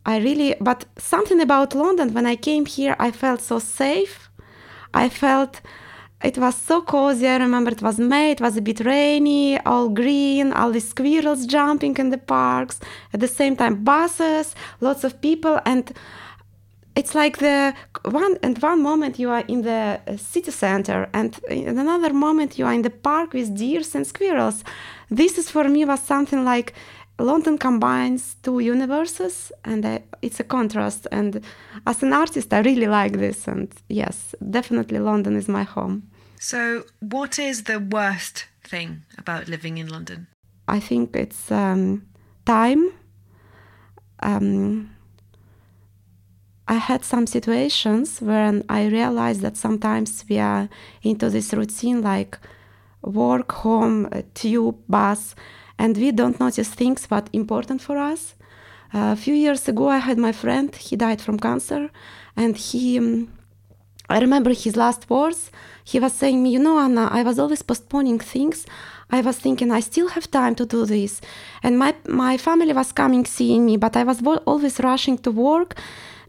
I 0.05 0.19
really, 0.19 0.57
but 0.61 0.85
something 0.99 1.41
about 1.41 1.75
London, 1.75 2.13
when 2.13 2.27
I 2.27 2.37
came 2.37 2.67
here, 2.67 2.97
I 2.99 3.11
felt 3.13 3.41
so 3.41 3.59
safe. 3.59 4.31
I 4.93 5.09
felt 5.09 5.61
it 6.23 6.39
was 6.39 6.55
so 6.55 6.83
cozy. 6.83 7.27
I 7.27 7.37
remember 7.37 7.71
it 7.71 7.83
was 7.83 7.99
May, 7.99 8.33
it 8.33 8.41
was 8.41 8.57
a 8.57 8.63
bit 8.63 8.81
rainy, 8.81 9.59
all 9.61 9.89
green, 9.89 10.53
all 10.53 10.71
the 10.73 10.81
squirrels 10.81 11.47
jumping 11.47 11.97
in 11.97 12.11
the 12.11 12.19
parks. 12.19 12.81
At 13.13 13.21
the 13.21 13.29
same 13.29 13.57
time, 13.57 13.85
buses, 13.85 14.55
lots 14.81 15.05
of 15.05 15.21
people, 15.21 15.61
and 15.65 15.93
it's 16.95 17.15
like 17.15 17.39
the 17.39 17.75
one 18.05 18.37
and 18.43 18.61
one 18.63 18.83
moment 18.83 19.19
you 19.19 19.31
are 19.31 19.45
in 19.49 19.63
the 19.63 20.01
city 20.17 20.51
center, 20.51 21.09
and 21.13 21.39
in 21.49 21.79
another 21.79 22.13
moment 22.13 22.59
you 22.59 22.67
are 22.67 22.75
in 22.75 22.83
the 22.83 22.91
park 22.91 23.33
with 23.33 23.57
deers 23.57 23.95
and 23.95 24.07
squirrels. 24.07 24.63
This 25.11 25.39
is 25.39 25.51
for 25.51 25.69
me 25.69 25.85
was 25.85 26.03
something 26.03 26.45
like 26.45 26.75
London 27.23 27.57
combines 27.59 28.37
two 28.43 28.59
universes, 28.59 29.53
and 29.65 29.87
I, 29.87 30.03
it's 30.23 30.41
a 30.41 30.45
contrast. 30.45 31.07
And 31.13 31.41
as 31.87 32.03
an 32.03 32.13
artist, 32.13 32.53
I 32.53 32.61
really 32.61 32.89
like 32.89 33.13
this. 33.13 33.47
And 33.47 33.73
yes, 33.89 34.35
definitely 34.51 34.99
London 34.99 35.37
is 35.37 35.49
my 35.49 35.63
home. 35.63 36.11
So, 36.41 36.85
what 37.01 37.39
is 37.39 37.65
the 37.65 37.79
worst 37.79 38.47
thing 38.65 39.03
about 39.19 39.49
living 39.49 39.79
in 39.79 39.89
London? 39.89 40.27
I 40.67 40.81
think 40.81 41.15
it's 41.15 41.51
um, 41.53 42.03
time. 42.45 42.91
Um, 44.21 44.91
I 46.69 46.75
had 46.75 47.05
some 47.05 47.27
situations 47.27 48.21
where 48.21 48.63
I 48.69 48.87
realized 48.87 49.43
that 49.43 49.57
sometimes 49.57 50.25
we 50.29 50.39
are 50.39 50.69
into 51.03 51.29
this 51.31 51.53
routine 51.53 52.03
like 52.03 52.39
work, 53.03 53.53
home, 53.53 54.09
tube, 54.35 54.79
bus 54.89 55.35
and 55.83 55.97
we 55.97 56.13
don't 56.13 56.39
notice 56.39 56.69
things 56.69 57.07
what 57.11 57.29
important 57.33 57.81
for 57.83 57.99
us. 57.99 58.37
Uh, 58.95 59.13
a 59.17 59.17
few 59.17 59.35
years 59.35 59.69
ago, 59.69 59.89
I 59.89 59.99
had 59.99 60.17
my 60.17 60.33
friend. 60.43 60.69
He 60.77 60.95
died 60.97 61.21
from 61.21 61.39
cancer, 61.39 61.91
and 62.37 62.57
he. 62.57 62.99
Um, 62.99 63.33
I 64.09 64.19
remember 64.21 64.53
his 64.53 64.77
last 64.77 65.03
words. 65.11 65.51
He 65.85 65.99
was 65.99 66.13
saying 66.13 66.39
me, 66.43 66.51
you 66.51 66.61
know, 66.67 66.79
Anna, 66.79 67.09
I 67.11 67.23
was 67.23 67.39
always 67.39 67.63
postponing 67.63 68.21
things. 68.21 68.67
I 69.11 69.21
was 69.23 69.37
thinking 69.39 69.71
I 69.71 69.81
still 69.81 70.09
have 70.09 70.31
time 70.31 70.55
to 70.57 70.67
do 70.67 70.87
this, 70.87 71.21
and 71.65 71.73
my 71.83 71.93
my 72.07 72.35
family 72.37 72.75
was 72.81 72.93
coming 72.93 73.25
seeing 73.27 73.63
me, 73.67 73.77
but 73.77 73.97
I 73.97 74.05
was 74.05 74.19
always 74.53 74.79
rushing 74.91 75.19
to 75.25 75.31
work 75.33 75.71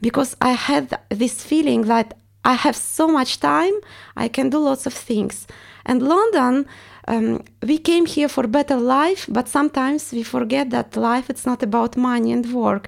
because 0.01 0.31
I 0.49 0.53
had 0.69 0.85
this 1.21 1.35
feeling 1.49 1.81
that 1.93 2.07
I 2.45 2.55
have 2.65 2.75
so 2.75 3.07
much 3.07 3.39
time, 3.39 3.75
I 4.17 4.27
can 4.27 4.49
do 4.49 4.59
lots 4.59 4.85
of 4.85 4.93
things. 4.93 5.47
And 5.85 6.01
London 6.01 6.65
um, 7.07 7.43
we 7.61 7.77
came 7.77 8.05
here 8.05 8.29
for 8.29 8.47
better 8.47 8.77
life, 8.77 9.25
but 9.29 9.47
sometimes 9.47 10.11
we 10.11 10.23
forget 10.23 10.69
that 10.69 10.95
life 10.95 11.29
it's 11.29 11.45
not 11.45 11.63
about 11.63 11.97
money 11.97 12.31
and 12.31 12.45
work. 12.53 12.87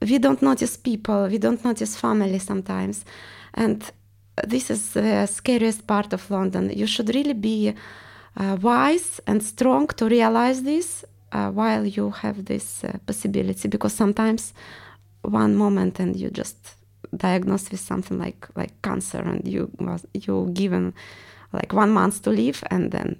We 0.00 0.18
don't 0.18 0.42
notice 0.42 0.76
people, 0.76 1.28
we 1.28 1.38
don't 1.38 1.64
notice 1.64 1.96
family 1.96 2.38
sometimes, 2.38 3.04
and 3.52 3.84
this 4.42 4.70
is 4.70 4.94
the 4.94 5.26
scariest 5.26 5.86
part 5.86 6.12
of 6.12 6.30
London. 6.30 6.70
You 6.74 6.86
should 6.86 7.14
really 7.14 7.34
be 7.34 7.74
uh, 8.36 8.56
wise 8.60 9.20
and 9.26 9.42
strong 9.42 9.86
to 9.88 10.06
realize 10.06 10.62
this 10.62 11.04
uh, 11.32 11.50
while 11.50 11.86
you 11.86 12.10
have 12.10 12.44
this 12.46 12.84
uh, 12.84 12.98
possibility 13.06 13.68
because 13.68 13.92
sometimes 13.92 14.54
one 15.22 15.54
moment 15.54 16.00
and 16.00 16.16
you 16.16 16.30
just 16.30 16.56
diagnosed 17.16 17.70
with 17.70 17.80
something 17.80 18.18
like 18.18 18.48
like 18.56 18.72
cancer 18.82 19.18
and 19.18 19.46
you 19.46 19.70
was 19.78 20.04
you 20.12 20.50
given 20.52 20.92
like 21.52 21.72
one 21.72 21.90
month 21.90 22.22
to 22.22 22.30
live 22.30 22.64
and 22.70 22.90
then 22.90 23.16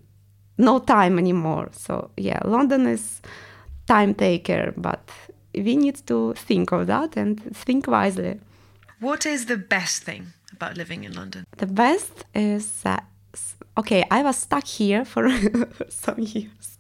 no 0.58 0.78
time 0.78 1.18
anymore 1.18 1.68
so 1.72 2.10
yeah 2.16 2.40
london 2.44 2.86
is 2.86 3.20
time 3.86 4.14
taker 4.14 4.72
but 4.76 5.10
we 5.54 5.76
need 5.76 5.96
to 6.06 6.34
think 6.34 6.72
of 6.72 6.86
that 6.86 7.16
and 7.16 7.40
think 7.54 7.86
wisely 7.86 8.38
what 9.00 9.26
is 9.26 9.46
the 9.46 9.56
best 9.56 10.02
thing 10.02 10.32
about 10.52 10.76
living 10.76 11.04
in 11.04 11.12
london 11.12 11.44
the 11.58 11.66
best 11.66 12.24
is 12.34 12.82
that 12.82 13.04
okay 13.76 14.04
i 14.10 14.22
was 14.22 14.36
stuck 14.36 14.66
here 14.66 15.04
for 15.04 15.28
some 15.88 16.18
years 16.18 16.78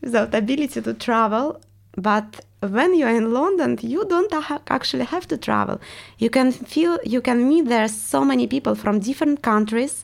without 0.00 0.34
ability 0.34 0.80
to 0.80 0.94
travel 0.94 1.60
but 1.96 2.44
when 2.60 2.94
you're 2.94 3.08
in 3.08 3.32
London, 3.32 3.78
you 3.80 4.04
don't 4.04 4.32
ha- 4.32 4.60
actually 4.68 5.04
have 5.04 5.26
to 5.28 5.36
travel. 5.36 5.80
You 6.18 6.30
can 6.30 6.52
feel, 6.52 6.98
you 7.04 7.20
can 7.20 7.48
meet 7.48 7.66
there 7.66 7.88
so 7.88 8.24
many 8.24 8.46
people 8.46 8.74
from 8.74 9.00
different 9.00 9.42
countries. 9.42 10.02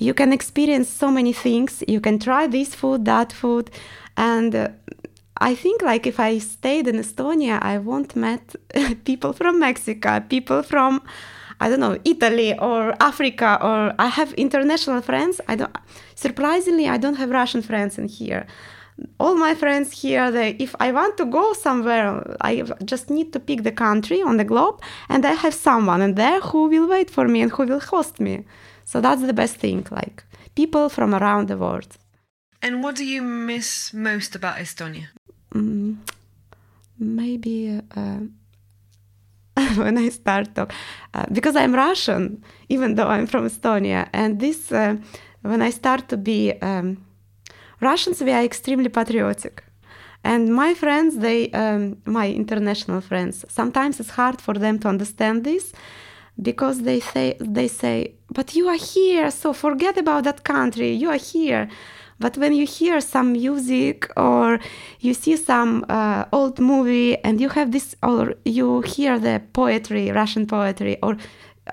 You 0.00 0.14
can 0.14 0.32
experience 0.32 0.88
so 0.88 1.10
many 1.10 1.34
things. 1.34 1.84
You 1.86 2.00
can 2.00 2.18
try 2.18 2.46
this 2.46 2.74
food, 2.74 3.04
that 3.04 3.32
food, 3.32 3.70
and 4.16 4.54
uh, 4.54 4.68
I 5.36 5.54
think 5.54 5.82
like 5.82 6.06
if 6.06 6.18
I 6.18 6.38
stayed 6.38 6.88
in 6.88 6.96
Estonia, 6.96 7.62
I 7.62 7.76
won't 7.78 8.16
met 8.16 8.56
people 9.04 9.34
from 9.34 9.58
Mexico, 9.58 10.20
people 10.20 10.62
from 10.62 11.02
I 11.60 11.68
don't 11.68 11.80
know 11.80 11.98
Italy 12.04 12.58
or 12.58 12.94
Africa, 13.00 13.58
or 13.60 13.94
I 13.98 14.06
have 14.06 14.32
international 14.34 15.02
friends. 15.02 15.40
I 15.46 15.56
don't. 15.56 15.76
Surprisingly, 16.14 16.88
I 16.88 16.96
don't 16.96 17.16
have 17.16 17.30
Russian 17.30 17.60
friends 17.60 17.98
in 17.98 18.08
here 18.08 18.46
all 19.18 19.34
my 19.34 19.54
friends 19.54 20.02
here 20.02 20.30
they 20.30 20.50
if 20.58 20.74
i 20.78 20.92
want 20.92 21.16
to 21.16 21.24
go 21.24 21.54
somewhere 21.54 22.36
i 22.42 22.62
just 22.84 23.08
need 23.08 23.32
to 23.32 23.40
pick 23.40 23.62
the 23.62 23.72
country 23.72 24.20
on 24.20 24.36
the 24.36 24.44
globe 24.44 24.78
and 25.08 25.24
i 25.24 25.32
have 25.32 25.54
someone 25.54 26.02
in 26.02 26.14
there 26.16 26.40
who 26.40 26.68
will 26.68 26.86
wait 26.86 27.08
for 27.08 27.26
me 27.26 27.40
and 27.40 27.50
who 27.52 27.64
will 27.64 27.80
host 27.80 28.20
me 28.20 28.44
so 28.90 29.00
that's 29.00 29.22
the 29.30 29.36
best 29.42 29.56
thing 29.64 29.86
like 29.90 30.24
people 30.54 30.88
from 30.88 31.14
around 31.14 31.44
the 31.48 31.56
world. 31.64 31.90
And 32.62 32.82
what 32.82 32.94
do 32.96 33.04
you 33.04 33.22
miss 33.22 33.92
most 33.94 34.34
about 34.34 34.56
estonia? 34.64 35.06
Mm, 35.54 35.96
maybe 36.98 37.80
uh, 37.96 38.20
when 39.82 39.96
i 39.98 40.08
start 40.08 40.54
talk 40.54 40.72
uh, 41.14 41.26
because 41.32 41.56
i'm 41.56 41.74
russian 41.74 42.22
even 42.68 42.94
though 42.96 43.10
i'm 43.14 43.26
from 43.26 43.44
estonia. 43.46 44.08
And 44.12 44.40
this 44.40 44.72
uh, 44.72 44.96
when 45.42 45.60
i 45.62 45.70
start 45.70 46.08
to 46.08 46.16
be 46.16 46.52
um, 46.62 46.88
Russians, 47.80 48.20
we 48.20 48.32
are 48.32 48.42
extremely 48.42 48.90
patriotic. 48.90 49.64
And 50.22 50.54
my 50.54 50.74
friends, 50.74 51.16
they, 51.16 51.50
um, 51.52 51.96
my 52.04 52.28
international 52.28 53.00
friends, 53.00 53.44
sometimes 53.48 53.98
it's 54.00 54.10
hard 54.10 54.38
for 54.40 54.54
them 54.54 54.78
to 54.80 54.88
understand 54.88 55.44
this 55.44 55.72
because 56.40 56.82
they 56.82 57.00
say, 57.00 57.36
they 57.40 57.68
say, 57.68 58.14
but 58.32 58.54
you 58.54 58.68
are 58.68 58.76
here, 58.76 59.30
so 59.30 59.52
forget 59.52 59.98
about 59.98 60.24
that 60.24 60.44
country. 60.44 60.92
You 60.92 61.10
are 61.10 61.16
here. 61.16 61.68
But 62.18 62.36
when 62.36 62.52
you 62.52 62.66
hear 62.66 63.00
some 63.00 63.32
music 63.32 64.10
or 64.16 64.60
you 65.00 65.14
see 65.14 65.36
some 65.36 65.86
uh, 65.88 66.26
old 66.32 66.58
movie 66.58 67.16
and 67.24 67.40
you 67.40 67.48
have 67.48 67.72
this, 67.72 67.96
or 68.02 68.34
you 68.44 68.82
hear 68.82 69.18
the 69.18 69.42
poetry, 69.52 70.10
Russian 70.10 70.46
poetry, 70.46 70.98
or 71.02 71.16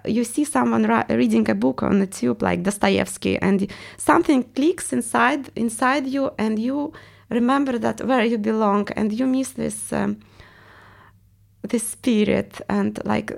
you 0.06 0.24
see 0.24 0.46
someone 0.46 0.84
reading 1.10 1.50
a 1.50 1.56
book 1.56 1.84
on 1.84 2.00
the 2.00 2.08
tube 2.08 2.42
like 2.42 2.64
Dostoevsky, 2.64 3.38
and 3.40 3.70
something 3.98 4.44
clicks 4.44 4.94
inside 4.94 5.50
inside 5.56 6.08
you, 6.08 6.32
and 6.38 6.60
you 6.60 6.94
remember 7.30 7.78
that 7.78 8.02
where 8.06 8.24
you 8.24 8.38
belong, 8.38 8.88
and 8.96 9.12
you 9.12 9.26
miss 9.28 9.52
this 9.52 9.92
um, 9.92 10.20
this 11.64 11.88
spirit, 11.90 12.62
and 12.70 13.00
like 13.06 13.32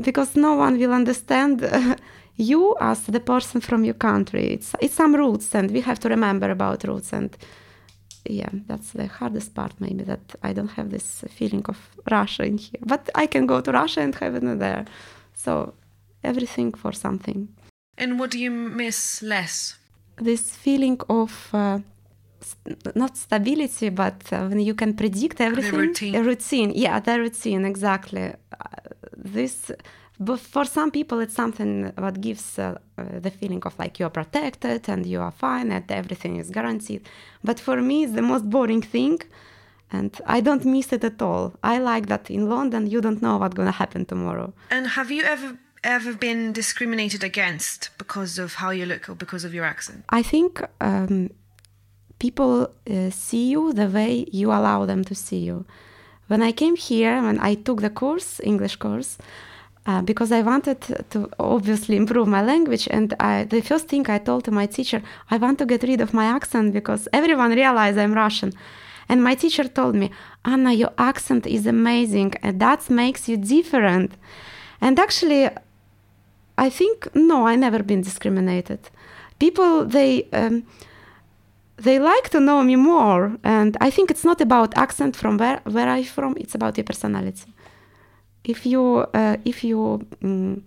because 0.00 0.36
no 0.36 0.54
one 0.54 0.78
will 0.78 0.92
understand. 0.92 1.62
you 2.36 2.74
as 2.80 3.04
the 3.04 3.20
person 3.20 3.60
from 3.60 3.84
your 3.84 3.94
country 3.94 4.54
it's 4.54 4.74
it's 4.80 4.94
some 4.94 5.14
roots 5.14 5.54
and 5.54 5.70
we 5.70 5.82
have 5.82 6.00
to 6.00 6.08
remember 6.08 6.50
about 6.50 6.82
roots 6.84 7.12
and 7.12 7.36
yeah 8.24 8.48
that's 8.66 8.92
the 8.92 9.06
hardest 9.06 9.54
part 9.54 9.74
maybe 9.80 10.02
that 10.02 10.34
i 10.42 10.50
don't 10.50 10.70
have 10.70 10.88
this 10.88 11.22
feeling 11.28 11.62
of 11.68 11.76
russia 12.10 12.42
in 12.46 12.56
here 12.56 12.80
but 12.86 13.10
i 13.14 13.26
can 13.26 13.46
go 13.46 13.60
to 13.60 13.70
russia 13.70 14.00
and 14.00 14.14
have 14.14 14.34
it 14.34 14.58
there 14.58 14.86
so 15.34 15.74
everything 16.24 16.72
for 16.72 16.92
something. 16.92 17.48
And 17.98 18.18
what 18.18 18.30
do 18.30 18.38
you 18.38 18.50
miss 18.50 19.22
less? 19.22 19.76
This 20.16 20.56
feeling 20.56 21.00
of 21.08 21.48
uh, 21.52 21.78
st- 22.40 22.96
not 22.96 23.16
stability, 23.16 23.90
but 23.90 24.32
uh, 24.32 24.46
when 24.46 24.60
you 24.60 24.74
can 24.74 24.94
predict 24.94 25.40
everything. 25.40 25.72
The 25.72 25.86
routine. 25.86 26.14
A 26.14 26.22
routine, 26.22 26.72
yeah, 26.74 27.00
the 27.00 27.18
routine, 27.18 27.64
exactly. 27.64 28.22
Uh, 28.22 29.01
this, 29.24 29.70
but 30.18 30.40
for 30.40 30.64
some 30.64 30.90
people, 30.90 31.20
it's 31.20 31.34
something 31.34 31.92
that 31.96 32.20
gives 32.20 32.58
uh, 32.58 32.78
uh, 32.98 33.04
the 33.18 33.30
feeling 33.30 33.62
of 33.64 33.78
like 33.78 33.98
you're 33.98 34.10
protected 34.10 34.88
and 34.88 35.06
you 35.06 35.20
are 35.20 35.32
fine 35.32 35.72
and 35.72 35.90
everything 35.90 36.36
is 36.36 36.50
guaranteed. 36.50 37.08
But 37.42 37.58
for 37.58 37.80
me, 37.80 38.04
it's 38.04 38.12
the 38.12 38.22
most 38.22 38.48
boring 38.48 38.82
thing 38.82 39.20
and 39.92 40.18
I 40.26 40.40
don't 40.40 40.64
miss 40.64 40.92
it 40.92 41.04
at 41.04 41.20
all. 41.20 41.54
I 41.62 41.78
like 41.78 42.06
that 42.06 42.30
in 42.30 42.48
London 42.48 42.86
you 42.86 43.00
don't 43.00 43.22
know 43.22 43.36
what's 43.36 43.54
gonna 43.54 43.70
happen 43.70 44.04
tomorrow. 44.04 44.52
And 44.70 44.86
have 44.88 45.10
you 45.10 45.22
ever 45.22 45.58
ever 45.84 46.14
been 46.14 46.52
discriminated 46.52 47.24
against 47.24 47.90
because 47.98 48.38
of 48.38 48.54
how 48.54 48.70
you 48.70 48.86
look 48.86 49.08
or 49.08 49.14
because 49.14 49.44
of 49.44 49.52
your 49.52 49.64
accent? 49.64 50.04
I 50.10 50.22
think 50.22 50.62
um, 50.80 51.30
people 52.18 52.72
uh, 52.88 53.10
see 53.10 53.50
you 53.50 53.72
the 53.72 53.88
way 53.88 54.24
you 54.32 54.48
allow 54.48 54.86
them 54.86 55.04
to 55.04 55.14
see 55.14 55.38
you. 55.38 55.66
When 56.32 56.40
I 56.40 56.52
came 56.52 56.76
here, 56.76 57.20
when 57.20 57.38
I 57.40 57.52
took 57.66 57.82
the 57.82 57.90
course, 57.90 58.40
English 58.42 58.76
course, 58.76 59.18
uh, 59.84 60.00
because 60.00 60.32
I 60.32 60.40
wanted 60.40 60.80
to 61.10 61.28
obviously 61.38 61.94
improve 61.94 62.26
my 62.26 62.40
language, 62.40 62.88
and 62.90 63.12
I, 63.20 63.44
the 63.44 63.60
first 63.60 63.86
thing 63.88 64.08
I 64.08 64.16
told 64.16 64.44
to 64.44 64.50
my 64.50 64.64
teacher, 64.64 65.02
I 65.30 65.36
want 65.36 65.58
to 65.58 65.66
get 65.66 65.82
rid 65.82 66.00
of 66.00 66.14
my 66.14 66.24
accent 66.24 66.72
because 66.72 67.06
everyone 67.12 67.50
realizes 67.50 67.98
I'm 67.98 68.14
Russian. 68.14 68.54
And 69.10 69.22
my 69.22 69.34
teacher 69.34 69.64
told 69.64 69.94
me, 69.94 70.10
Anna, 70.42 70.72
your 70.72 70.94
accent 70.96 71.46
is 71.46 71.66
amazing, 71.66 72.32
and 72.42 72.58
that 72.60 72.88
makes 72.88 73.28
you 73.28 73.36
different. 73.36 74.12
And 74.80 74.98
actually, 74.98 75.50
I 76.56 76.70
think 76.70 77.14
no, 77.14 77.46
I 77.46 77.56
never 77.56 77.82
been 77.82 78.00
discriminated. 78.00 78.80
People 79.38 79.84
they 79.84 80.28
um, 80.32 80.64
they 81.82 81.98
like 81.98 82.28
to 82.30 82.40
know 82.40 82.62
me 82.62 82.76
more, 82.76 83.36
and 83.42 83.76
I 83.80 83.90
think 83.90 84.10
it's 84.10 84.24
not 84.24 84.40
about 84.40 84.76
accent 84.76 85.16
from 85.16 85.38
where 85.38 85.60
where 85.64 85.88
I 85.88 86.02
from. 86.04 86.34
It's 86.36 86.54
about 86.54 86.76
your 86.76 86.84
personality. 86.84 87.52
If 88.44 88.66
you 88.66 89.06
uh, 89.14 89.36
if 89.44 89.64
you 89.64 90.06
um, 90.22 90.64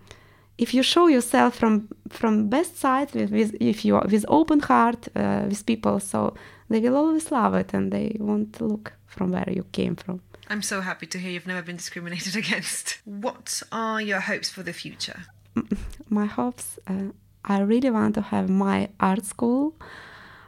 if 0.58 0.74
you 0.74 0.84
show 0.84 1.08
yourself 1.08 1.56
from 1.56 1.88
from 2.10 2.50
best 2.50 2.78
side 2.78 3.14
with, 3.14 3.32
with 3.32 3.56
if 3.60 3.86
you 3.86 4.02
with 4.12 4.26
open 4.28 4.60
heart 4.60 5.08
uh, 5.16 5.46
with 5.50 5.66
people, 5.66 6.00
so 6.00 6.34
they 6.70 6.80
will 6.80 6.96
always 6.96 7.32
love 7.32 7.54
it 7.54 7.74
and 7.74 7.92
they 7.92 8.18
won't 8.20 8.62
look 8.62 8.94
from 9.08 9.32
where 9.32 9.50
you 9.50 9.66
came 9.72 9.96
from. 9.96 10.22
I'm 10.50 10.62
so 10.62 10.82
happy 10.82 11.08
to 11.08 11.18
hear 11.18 11.32
you've 11.32 11.48
never 11.48 11.66
been 11.66 11.78
discriminated 11.78 12.36
against. 12.44 13.00
What 13.06 13.64
are 13.72 14.02
your 14.02 14.20
hopes 14.20 14.50
for 14.50 14.64
the 14.64 14.74
future? 14.74 15.26
my 16.10 16.26
hopes 16.26 16.80
uh, 16.88 17.10
i 17.46 17.60
really 17.60 17.90
want 17.90 18.16
to 18.16 18.22
have 18.22 18.50
my 18.50 18.90
art 19.00 19.26
school 19.26 19.74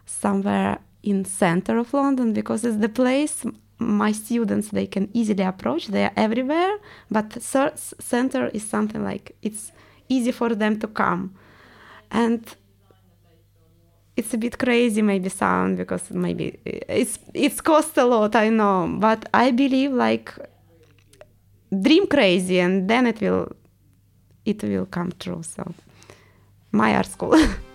somewhere 0.08 0.80
in 1.04 1.24
center 1.26 1.78
of 1.78 1.94
london 1.94 2.34
because 2.34 2.64
it's 2.66 2.78
the 2.78 2.90
place 2.90 3.46
my 3.78 4.12
students 4.12 4.70
they 4.70 4.88
can 4.88 5.10
easily 5.14 5.44
approach 5.44 5.88
they 5.88 6.06
are 6.06 6.14
everywhere 6.16 6.78
but 7.12 7.42
center 7.42 8.48
is 8.48 8.64
something 8.64 9.04
like 9.04 9.36
it's 9.42 9.72
easy 10.10 10.32
for 10.32 10.56
them 10.56 10.80
to 10.80 10.88
come 10.88 11.36
and 12.10 12.56
it's 14.16 14.34
a 14.34 14.38
bit 14.38 14.58
crazy 14.58 15.02
maybe 15.02 15.30
sound 15.30 15.78
because 15.78 16.10
maybe 16.10 16.60
it's 16.66 17.20
it's 17.34 17.62
cost 17.62 17.96
a 17.98 18.06
lot 18.06 18.36
i 18.36 18.50
know 18.50 18.96
but 19.00 19.30
i 19.34 19.52
believe 19.52 19.92
like 19.92 20.34
dream 21.72 22.08
crazy 22.08 22.60
and 22.60 22.90
then 22.90 23.06
it 23.06 23.22
will 23.22 23.48
it 24.48 24.64
will 24.64 24.86
come 24.86 25.12
true. 25.20 25.44
So, 25.44 25.74
my 26.72 26.96
art 26.96 27.08
school. 27.08 27.38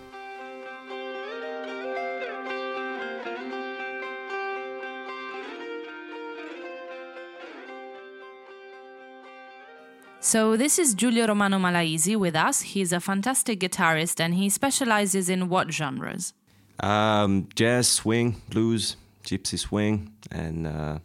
So, 10.33 10.57
this 10.57 10.79
is 10.79 10.95
Giulio 10.95 11.27
Romano 11.27 11.59
Malaisi 11.59 12.17
with 12.17 12.35
us. 12.35 12.61
He's 12.61 12.91
a 12.91 12.99
fantastic 12.99 13.59
guitarist 13.59 14.19
and 14.19 14.33
he 14.33 14.49
specializes 14.49 15.29
in 15.29 15.47
what 15.47 15.71
genres? 15.71 16.33
Um, 16.79 17.49
jazz, 17.53 17.87
swing, 17.87 18.41
blues, 18.49 18.97
gypsy 19.23 19.59
swing, 19.59 20.11
and, 20.31 20.65
uh, 20.65 20.97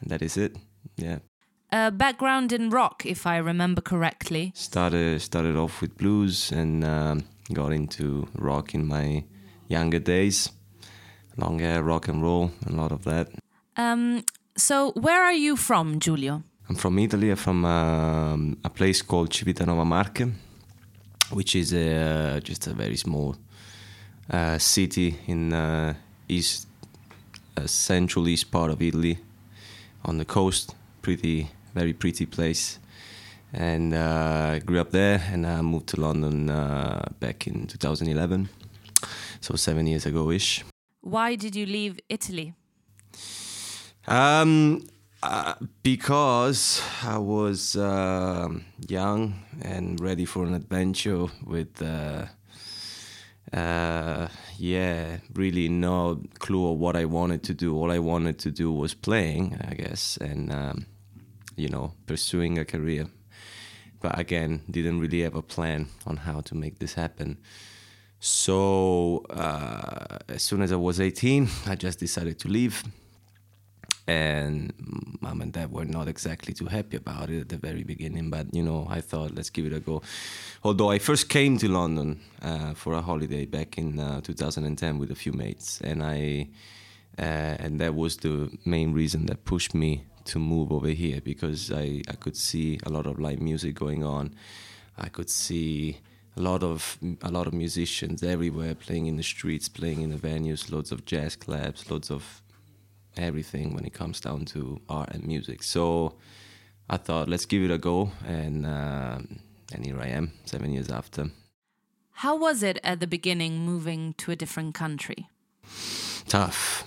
and 0.00 0.10
that 0.10 0.22
is 0.22 0.38
it. 0.38 0.56
Yeah 0.96 1.18
a 1.70 1.90
background 1.90 2.50
in 2.50 2.70
rock, 2.70 3.04
if 3.04 3.26
I 3.26 3.36
remember 3.36 3.82
correctly. 3.82 4.52
Started 4.54 5.20
started 5.20 5.54
off 5.54 5.82
with 5.82 5.98
blues 5.98 6.50
and 6.50 6.82
um, 6.82 7.24
got 7.52 7.72
into 7.72 8.26
rock 8.34 8.74
in 8.74 8.86
my 8.86 9.24
younger 9.68 9.98
days. 9.98 10.50
long 11.36 11.58
hair, 11.58 11.82
rock 11.82 12.08
and 12.08 12.22
roll, 12.22 12.52
a 12.66 12.72
lot 12.72 12.90
of 12.90 13.04
that. 13.04 13.28
Um, 13.76 14.24
so, 14.56 14.92
where 14.92 15.22
are 15.22 15.34
you 15.34 15.56
from, 15.56 15.98
Giulio? 15.98 16.42
I'm 16.72 16.76
from 16.76 16.98
Italy. 16.98 17.28
I'm 17.28 17.36
from 17.36 17.66
um, 17.66 18.56
a 18.64 18.70
place 18.70 19.02
called 19.02 19.28
Civitanova 19.28 19.84
Marche, 19.84 20.26
which 21.30 21.54
is 21.54 21.74
a, 21.74 22.40
just 22.42 22.66
a 22.66 22.72
very 22.72 22.96
small 22.96 23.36
uh, 24.30 24.56
city 24.56 25.18
in 25.26 25.52
uh, 25.52 25.92
east, 26.30 26.66
uh, 27.58 27.66
central 27.66 28.26
east 28.26 28.50
part 28.50 28.70
of 28.70 28.80
Italy, 28.80 29.18
on 30.06 30.16
the 30.16 30.24
coast. 30.24 30.74
Pretty, 31.02 31.50
very 31.74 31.92
pretty 31.92 32.24
place. 32.24 32.78
And 33.52 33.92
uh, 33.92 34.52
I 34.54 34.60
grew 34.60 34.80
up 34.80 34.92
there, 34.92 35.22
and 35.30 35.46
I 35.46 35.60
moved 35.60 35.88
to 35.88 36.00
London 36.00 36.48
uh, 36.48 37.06
back 37.20 37.46
in 37.46 37.66
2011, 37.66 38.48
so 39.42 39.56
seven 39.56 39.86
years 39.86 40.06
ago 40.06 40.30
ish. 40.30 40.64
Why 41.02 41.34
did 41.34 41.54
you 41.54 41.66
leave 41.66 42.00
Italy? 42.08 42.54
Um, 44.08 44.84
because 45.82 46.82
I 47.02 47.18
was 47.18 47.76
uh, 47.76 48.48
young 48.88 49.44
and 49.62 50.00
ready 50.00 50.24
for 50.24 50.44
an 50.44 50.54
adventure 50.54 51.26
with, 51.46 51.80
uh, 51.80 52.26
uh, 53.56 54.28
yeah, 54.58 55.18
really 55.34 55.68
no 55.68 56.22
clue 56.38 56.72
of 56.72 56.78
what 56.78 56.96
I 56.96 57.04
wanted 57.04 57.42
to 57.44 57.54
do. 57.54 57.76
All 57.76 57.92
I 57.92 57.98
wanted 57.98 58.38
to 58.40 58.50
do 58.50 58.72
was 58.72 58.94
playing, 58.94 59.58
I 59.68 59.74
guess, 59.74 60.16
and, 60.16 60.52
um, 60.52 60.86
you 61.56 61.68
know, 61.68 61.92
pursuing 62.06 62.58
a 62.58 62.64
career. 62.64 63.06
But 64.00 64.18
again, 64.18 64.62
didn't 64.68 64.98
really 64.98 65.22
have 65.22 65.36
a 65.36 65.42
plan 65.42 65.88
on 66.06 66.16
how 66.16 66.40
to 66.40 66.56
make 66.56 66.80
this 66.80 66.94
happen. 66.94 67.38
So 68.18 69.24
uh, 69.30 70.18
as 70.28 70.42
soon 70.42 70.62
as 70.62 70.72
I 70.72 70.76
was 70.76 71.00
18, 71.00 71.48
I 71.66 71.76
just 71.76 72.00
decided 72.00 72.40
to 72.40 72.48
leave 72.48 72.82
and 74.06 74.72
mom 75.20 75.40
and 75.40 75.52
dad 75.52 75.70
were 75.72 75.84
not 75.84 76.08
exactly 76.08 76.52
too 76.52 76.66
happy 76.66 76.96
about 76.96 77.30
it 77.30 77.40
at 77.40 77.48
the 77.48 77.56
very 77.56 77.84
beginning 77.84 78.30
but 78.30 78.52
you 78.52 78.62
know 78.62 78.86
i 78.90 79.00
thought 79.00 79.34
let's 79.34 79.50
give 79.50 79.66
it 79.66 79.72
a 79.72 79.80
go. 79.80 80.02
Although 80.64 80.90
i 80.90 80.98
first 80.98 81.28
came 81.28 81.56
to 81.58 81.68
london 81.68 82.20
uh, 82.42 82.74
for 82.74 82.94
a 82.94 83.00
holiday 83.00 83.44
back 83.46 83.78
in 83.78 83.98
uh, 84.00 84.20
2010 84.20 84.98
with 84.98 85.10
a 85.10 85.14
few 85.14 85.32
mates 85.32 85.80
and 85.82 86.02
i 86.02 86.48
uh, 87.18 87.56
and 87.62 87.78
that 87.78 87.94
was 87.94 88.16
the 88.18 88.50
main 88.64 88.92
reason 88.92 89.26
that 89.26 89.44
pushed 89.44 89.74
me 89.74 90.04
to 90.24 90.38
move 90.38 90.72
over 90.72 90.88
here 90.88 91.20
because 91.20 91.70
i 91.70 92.02
i 92.08 92.14
could 92.14 92.36
see 92.36 92.78
a 92.84 92.90
lot 92.90 93.06
of 93.06 93.18
live 93.18 93.40
music 93.40 93.74
going 93.74 94.04
on. 94.04 94.34
I 94.98 95.08
could 95.08 95.30
see 95.30 95.98
a 96.36 96.40
lot 96.40 96.62
of 96.62 96.98
a 97.22 97.30
lot 97.30 97.46
of 97.46 97.52
musicians 97.52 98.22
everywhere 98.22 98.74
playing 98.74 99.06
in 99.06 99.16
the 99.16 99.22
streets 99.22 99.68
playing 99.68 100.00
in 100.02 100.10
the 100.10 100.16
venues 100.16 100.70
loads 100.70 100.92
of 100.92 101.04
jazz 101.04 101.36
clubs 101.36 101.90
loads 101.90 102.10
of 102.10 102.42
everything 103.16 103.74
when 103.74 103.84
it 103.84 103.92
comes 103.92 104.20
down 104.20 104.44
to 104.46 104.80
art 104.88 105.10
and 105.14 105.26
music. 105.26 105.62
So 105.62 106.14
I 106.88 106.96
thought, 106.96 107.28
let's 107.28 107.46
give 107.46 107.62
it 107.62 107.70
a 107.70 107.78
go, 107.78 108.12
and 108.26 108.66
um, 108.66 109.40
and 109.72 109.84
here 109.84 110.00
I 110.00 110.08
am, 110.08 110.32
seven 110.44 110.72
years 110.72 110.90
after. 110.90 111.30
How 112.16 112.36
was 112.36 112.62
it 112.62 112.78
at 112.84 113.00
the 113.00 113.06
beginning 113.06 113.64
moving 113.64 114.14
to 114.18 114.30
a 114.30 114.36
different 114.36 114.74
country? 114.74 115.28
Tough, 116.28 116.84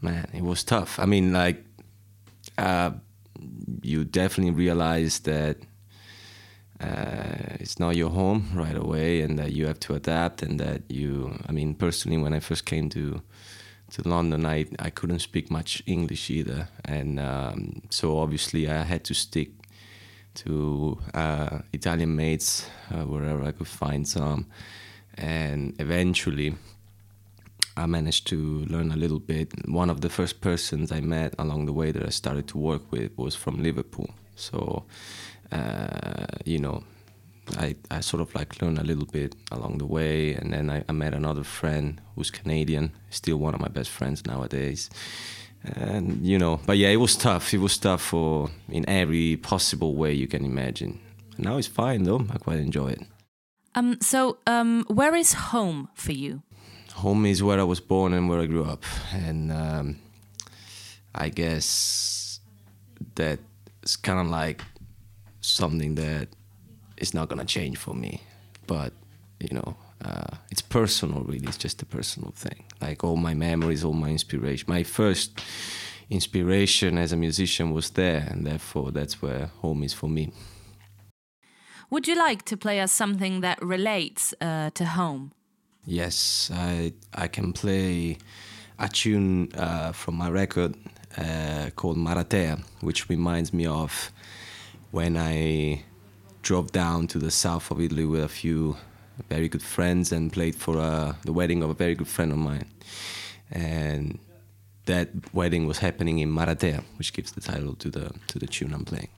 man. 0.00 0.28
It 0.32 0.42
was 0.42 0.64
tough. 0.64 0.98
I 0.98 1.06
mean, 1.06 1.32
like, 1.32 1.64
uh, 2.58 2.90
you 3.82 4.04
definitely 4.04 4.52
realize 4.52 5.20
that. 5.20 5.58
Uh, 6.80 7.56
it's 7.60 7.78
not 7.78 7.94
your 7.94 8.10
home 8.10 8.50
right 8.52 8.76
away, 8.76 9.22
and 9.22 9.38
that 9.38 9.52
you 9.52 9.64
have 9.66 9.78
to 9.78 9.94
adapt, 9.94 10.42
and 10.42 10.58
that 10.58 10.82
you. 10.90 11.38
I 11.48 11.52
mean, 11.52 11.74
personally, 11.74 12.18
when 12.18 12.34
I 12.34 12.40
first 12.40 12.66
came 12.66 12.90
to 12.90 13.22
to 13.90 14.08
London, 14.08 14.46
I 14.46 14.66
I 14.78 14.90
couldn't 14.90 15.20
speak 15.20 15.50
much 15.50 15.82
English 15.86 16.30
either, 16.30 16.68
and 16.84 17.20
um, 17.20 17.82
so 17.90 18.18
obviously 18.18 18.68
I 18.68 18.82
had 18.82 19.04
to 19.04 19.14
stick 19.14 19.50
to 20.34 20.98
uh, 21.14 21.58
Italian 21.72 22.16
mates 22.16 22.68
uh, 22.90 23.04
wherever 23.04 23.44
I 23.44 23.52
could 23.52 23.68
find 23.68 24.06
some, 24.06 24.46
and 25.16 25.74
eventually 25.78 26.54
I 27.76 27.86
managed 27.86 28.26
to 28.28 28.64
learn 28.66 28.92
a 28.92 28.96
little 28.96 29.20
bit. 29.20 29.52
One 29.68 29.90
of 29.90 30.00
the 30.00 30.08
first 30.08 30.40
persons 30.40 30.90
I 30.90 31.00
met 31.00 31.34
along 31.38 31.66
the 31.66 31.72
way 31.72 31.92
that 31.92 32.02
I 32.02 32.10
started 32.10 32.46
to 32.48 32.58
work 32.58 32.90
with 32.90 33.16
was 33.16 33.34
from 33.34 33.62
Liverpool, 33.62 34.10
so 34.36 34.84
uh, 35.52 36.26
you 36.44 36.58
know 36.58 36.82
I, 37.56 37.76
I 37.90 38.00
sort 38.00 38.20
of 38.20 38.34
like 38.34 38.60
learned 38.60 38.78
a 38.78 38.84
little 38.84 39.06
bit 39.06 39.34
along 39.52 39.78
the 39.78 39.86
way, 39.86 40.34
and 40.34 40.52
then 40.52 40.70
I, 40.70 40.84
I, 40.88 40.92
met 40.92 41.14
another 41.14 41.44
friend 41.44 42.00
who's 42.14 42.30
Canadian, 42.30 42.92
still 43.10 43.36
one 43.36 43.54
of 43.54 43.60
my 43.60 43.68
best 43.68 43.90
friends 43.90 44.24
nowadays. 44.26 44.90
And 45.62 46.24
you 46.26 46.38
know, 46.38 46.60
but 46.66 46.76
yeah, 46.78 46.88
it 46.88 46.96
was 46.96 47.16
tough. 47.16 47.54
It 47.54 47.58
was 47.58 47.78
tough 47.78 48.02
for 48.02 48.50
in 48.68 48.88
every 48.88 49.36
possible 49.36 49.94
way 49.94 50.12
you 50.12 50.26
can 50.26 50.44
imagine. 50.44 51.00
Now 51.38 51.56
it's 51.56 51.66
fine 51.68 52.04
though. 52.04 52.26
I 52.32 52.38
quite 52.38 52.58
enjoy 52.58 52.88
it. 52.88 53.02
Um. 53.74 53.98
So, 54.00 54.38
um, 54.46 54.84
where 54.88 55.14
is 55.14 55.32
home 55.32 55.88
for 55.94 56.12
you? 56.12 56.42
Home 56.94 57.26
is 57.26 57.42
where 57.42 57.58
I 57.58 57.64
was 57.64 57.80
born 57.80 58.14
and 58.14 58.28
where 58.28 58.40
I 58.40 58.46
grew 58.46 58.64
up, 58.64 58.84
and 59.12 59.50
um, 59.50 59.96
I 61.14 61.28
guess 61.28 62.40
that's 63.14 63.96
kind 63.96 64.20
of 64.20 64.28
like 64.28 64.62
something 65.40 65.96
that 65.96 66.28
it's 66.96 67.14
not 67.14 67.28
gonna 67.28 67.44
change 67.44 67.78
for 67.78 67.94
me. 67.94 68.22
But 68.66 68.92
you 69.40 69.54
know, 69.56 69.76
uh, 70.04 70.36
it's 70.50 70.62
personal. 70.62 71.22
Really, 71.22 71.46
it's 71.46 71.56
just 71.56 71.82
a 71.82 71.86
personal 71.86 72.32
thing. 72.32 72.64
Like 72.80 73.04
all 73.04 73.16
my 73.16 73.34
memories, 73.34 73.84
all 73.84 73.92
my 73.92 74.10
inspiration. 74.10 74.66
My 74.68 74.82
first 74.82 75.40
inspiration 76.10 76.98
as 76.98 77.12
a 77.12 77.16
musician 77.16 77.72
was 77.72 77.90
there, 77.90 78.26
and 78.30 78.46
therefore 78.46 78.92
that's 78.92 79.22
where 79.22 79.46
home 79.62 79.82
is 79.82 79.92
for 79.92 80.08
me. 80.08 80.32
Would 81.90 82.08
you 82.08 82.16
like 82.16 82.44
to 82.46 82.56
play 82.56 82.80
us 82.80 82.92
something 82.92 83.40
that 83.40 83.62
relates 83.62 84.34
uh, 84.40 84.70
to 84.74 84.84
home? 84.84 85.32
Yes, 85.86 86.50
I 86.52 86.92
I 87.14 87.28
can 87.28 87.52
play 87.52 88.18
a 88.78 88.88
tune 88.88 89.50
uh, 89.54 89.92
from 89.92 90.14
my 90.16 90.30
record 90.30 90.74
uh, 91.18 91.70
called 91.76 91.96
Maratea, 91.96 92.62
which 92.80 93.08
reminds 93.08 93.52
me 93.52 93.66
of 93.66 94.10
when 94.90 95.16
I 95.16 95.82
drove 96.44 96.70
down 96.70 97.06
to 97.08 97.18
the 97.18 97.30
south 97.30 97.70
of 97.70 97.80
Italy 97.80 98.04
with 98.04 98.22
a 98.22 98.28
few 98.28 98.76
very 99.28 99.48
good 99.48 99.62
friends 99.62 100.12
and 100.12 100.32
played 100.32 100.54
for 100.54 100.78
uh, 100.78 101.14
the 101.24 101.32
wedding 101.32 101.62
of 101.62 101.70
a 101.70 101.74
very 101.74 101.94
good 101.94 102.08
friend 102.08 102.30
of 102.30 102.38
mine. 102.38 102.66
And 103.50 104.18
that 104.86 105.08
wedding 105.32 105.66
was 105.66 105.78
happening 105.78 106.18
in 106.18 106.30
Maratea, 106.30 106.84
which 106.98 107.12
gives 107.12 107.32
the 107.32 107.40
title 107.40 107.74
to 107.76 107.90
the 107.90 108.12
to 108.28 108.38
the 108.38 108.46
tune 108.46 108.74
I'm 108.74 108.84
playing. 108.84 109.08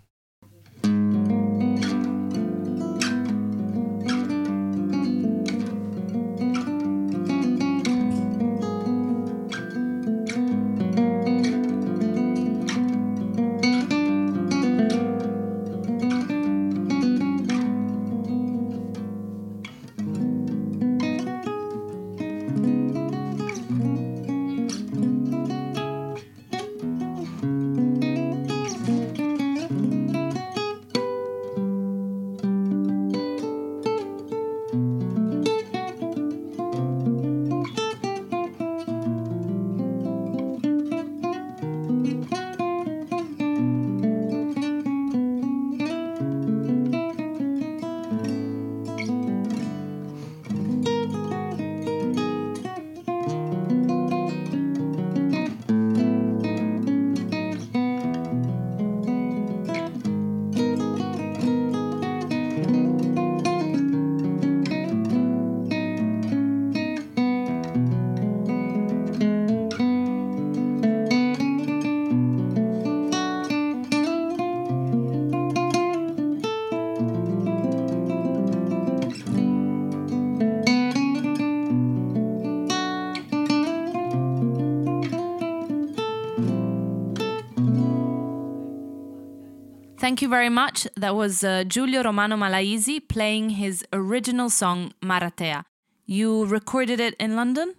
Thank 90.06 90.22
you 90.22 90.28
very 90.28 90.50
much. 90.50 90.86
That 90.94 91.16
was 91.16 91.42
uh, 91.42 91.64
Giulio 91.64 92.04
Romano 92.04 92.36
Malaisi 92.36 93.00
playing 93.00 93.50
his 93.50 93.84
original 93.92 94.48
song 94.50 94.92
Maratea. 95.02 95.64
You 96.04 96.46
recorded 96.46 97.00
it 97.00 97.16
in 97.18 97.34
London? 97.34 97.74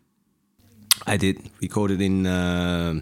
I 1.05 1.15
did. 1.15 1.49
Recorded 1.61 2.01
in. 2.01 2.27
Uh, 2.27 2.99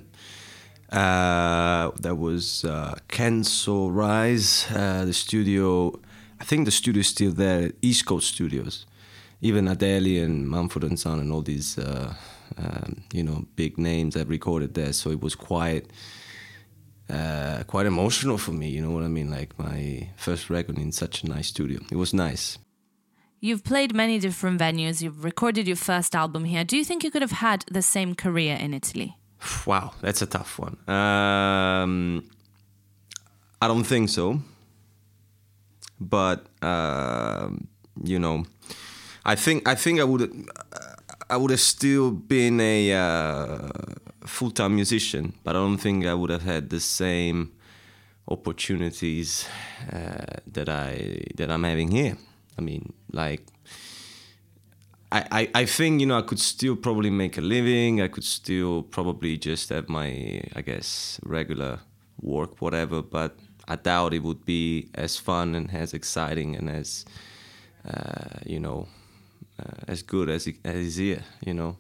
uh, 0.92 1.90
that 2.00 2.16
was 2.20 2.66
uh, 2.66 2.94
Kensal 3.10 3.90
Rise, 3.92 4.68
uh, 4.70 5.06
the 5.06 5.14
studio. 5.14 6.00
I 6.40 6.44
think 6.44 6.66
the 6.66 6.72
studio 6.72 7.00
is 7.00 7.08
still 7.08 7.32
there, 7.32 7.72
East 7.82 8.06
Coast 8.06 8.28
Studios. 8.28 8.86
Even 9.42 9.68
Adele 9.68 10.24
and 10.24 10.48
Mumford 10.48 10.84
and 10.84 11.00
Son 11.00 11.20
and 11.20 11.32
all 11.32 11.42
these, 11.42 11.80
uh, 11.80 12.14
um, 12.60 13.02
you 13.12 13.24
know, 13.24 13.48
big 13.56 13.80
names 13.80 14.14
have 14.14 14.30
recorded 14.30 14.76
there. 14.76 14.94
So 14.94 15.10
it 15.10 15.20
was 15.20 15.34
quite 15.34 15.88
uh, 17.10 17.64
quite 17.68 17.86
emotional 17.86 18.38
for 18.38 18.52
me. 18.52 18.70
You 18.70 18.82
know 18.82 18.92
what 18.92 19.04
I 19.04 19.08
mean? 19.08 19.30
Like 19.30 19.58
my 19.58 20.10
first 20.18 20.50
record 20.50 20.78
in 20.78 20.92
such 20.92 21.24
a 21.24 21.28
nice 21.28 21.48
studio. 21.48 21.80
It 21.92 21.98
was 21.98 22.14
nice. 22.14 22.58
You've 23.42 23.64
played 23.64 23.94
many 23.94 24.18
different 24.18 24.60
venues. 24.60 25.02
You've 25.02 25.24
recorded 25.24 25.68
your 25.68 25.76
first 25.76 26.16
album 26.16 26.46
here. 26.46 26.64
Do 26.64 26.78
you 26.78 26.84
think 26.84 27.04
you 27.04 27.12
could 27.12 27.22
have 27.22 27.32
had 27.32 27.66
the 27.70 27.82
same 27.82 28.16
career 28.16 28.56
in 28.56 28.74
Italy? 28.74 29.18
Wow, 29.68 29.94
that's 30.02 30.22
a 30.22 30.26
tough 30.26 30.58
one. 30.58 30.78
Um, 30.88 32.24
I 33.62 33.68
don't 33.68 33.84
think 33.84 34.10
so. 34.10 34.40
But 36.00 36.48
uh, 36.62 37.50
you 38.04 38.20
know, 38.20 38.46
I 39.24 39.36
think 39.36 39.68
I 39.68 39.76
think 39.76 40.00
I 40.00 40.04
would 40.04 40.50
I 41.30 41.38
would 41.38 41.52
have 41.52 41.62
still 41.62 42.12
been 42.12 42.60
a 42.60 42.94
uh, 42.94 43.70
full 44.26 44.52
time 44.52 44.76
musician, 44.76 45.34
but 45.44 45.56
I 45.56 45.60
don't 45.60 45.78
think 45.78 46.06
I 46.06 46.14
would 46.14 46.30
have 46.30 46.44
had 46.44 46.70
the 46.70 46.80
same 46.80 47.52
opportunities 48.28 49.48
uh, 49.92 50.40
that 50.52 50.70
I 50.70 51.22
that 51.36 51.52
I'm 51.52 51.64
having 51.64 51.92
here. 51.92 52.18
I 52.58 52.62
mean, 52.62 52.94
like. 53.12 53.46
I, 55.12 55.28
I, 55.32 55.62
I 55.62 55.66
think 55.66 56.02
you 56.02 56.08
know 56.08 56.18
I 56.18 56.24
could 56.24 56.40
still 56.40 56.76
probably 56.76 57.12
make 57.12 57.38
a 57.38 57.42
living. 57.42 58.02
I 58.02 58.08
could 58.08 58.24
still 58.24 58.82
probably 58.82 59.38
just 59.38 59.70
have 59.70 59.88
my 59.88 60.42
I 60.56 60.62
guess 60.62 61.20
regular 61.24 61.80
work, 62.20 62.60
whatever. 62.60 63.02
But 63.04 63.38
I 63.68 63.76
doubt 63.76 64.14
it 64.14 64.24
would 64.24 64.46
be 64.46 64.90
as 64.96 65.16
fun 65.16 65.56
and 65.56 65.72
as 65.74 65.94
exciting 65.94 66.56
and 66.56 66.70
as 66.70 67.06
uh, 67.88 68.40
you 68.46 68.60
know 68.60 68.88
uh, 69.60 69.86
as 69.88 70.02
good 70.02 70.30
as 70.30 70.48
it 70.48 70.56
as 70.66 70.96
here. 70.96 71.24
You 71.46 71.54
know. 71.54 71.78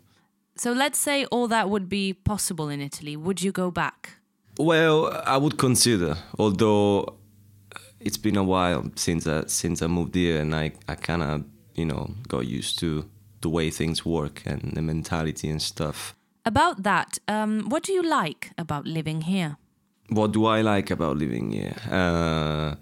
So 0.58 0.72
let's 0.72 0.98
say 0.98 1.26
all 1.26 1.48
that 1.50 1.70
would 1.70 1.90
be 1.90 2.14
possible 2.14 2.70
in 2.70 2.82
Italy. 2.82 3.18
Would 3.18 3.42
you 3.42 3.52
go 3.52 3.72
back? 3.72 4.18
Well, 4.58 5.12
I 5.26 5.36
would 5.38 5.58
consider, 5.58 6.16
although 6.40 7.18
it's 8.00 8.18
been 8.18 8.38
a 8.38 8.44
while 8.44 8.90
since 8.96 9.28
I, 9.28 9.44
since 9.48 9.82
I 9.82 9.88
moved 9.88 10.16
here, 10.16 10.40
and 10.40 10.56
I, 10.56 10.72
I 10.88 10.96
kind 10.96 11.24
of 11.24 11.44
you 11.76 11.86
know 11.86 12.12
got 12.30 12.48
used 12.48 12.80
to 12.80 13.10
the 13.42 13.50
way 13.50 13.70
things 13.70 14.06
work 14.06 14.44
and 14.46 14.72
the 14.76 14.82
mentality 14.82 15.50
and 15.50 15.62
stuff. 15.62 16.16
About 16.46 16.84
that, 16.84 17.20
um, 17.28 17.68
what 17.70 17.84
do 17.84 17.92
you 17.92 18.02
like 18.02 18.52
about 18.58 18.86
living 18.86 19.22
here? 19.22 19.58
What 20.10 20.32
do 20.32 20.46
I 20.46 20.62
like 20.62 20.90
about 20.90 21.18
living 21.18 21.52
here? 21.52 21.76
Uh, 21.92 22.76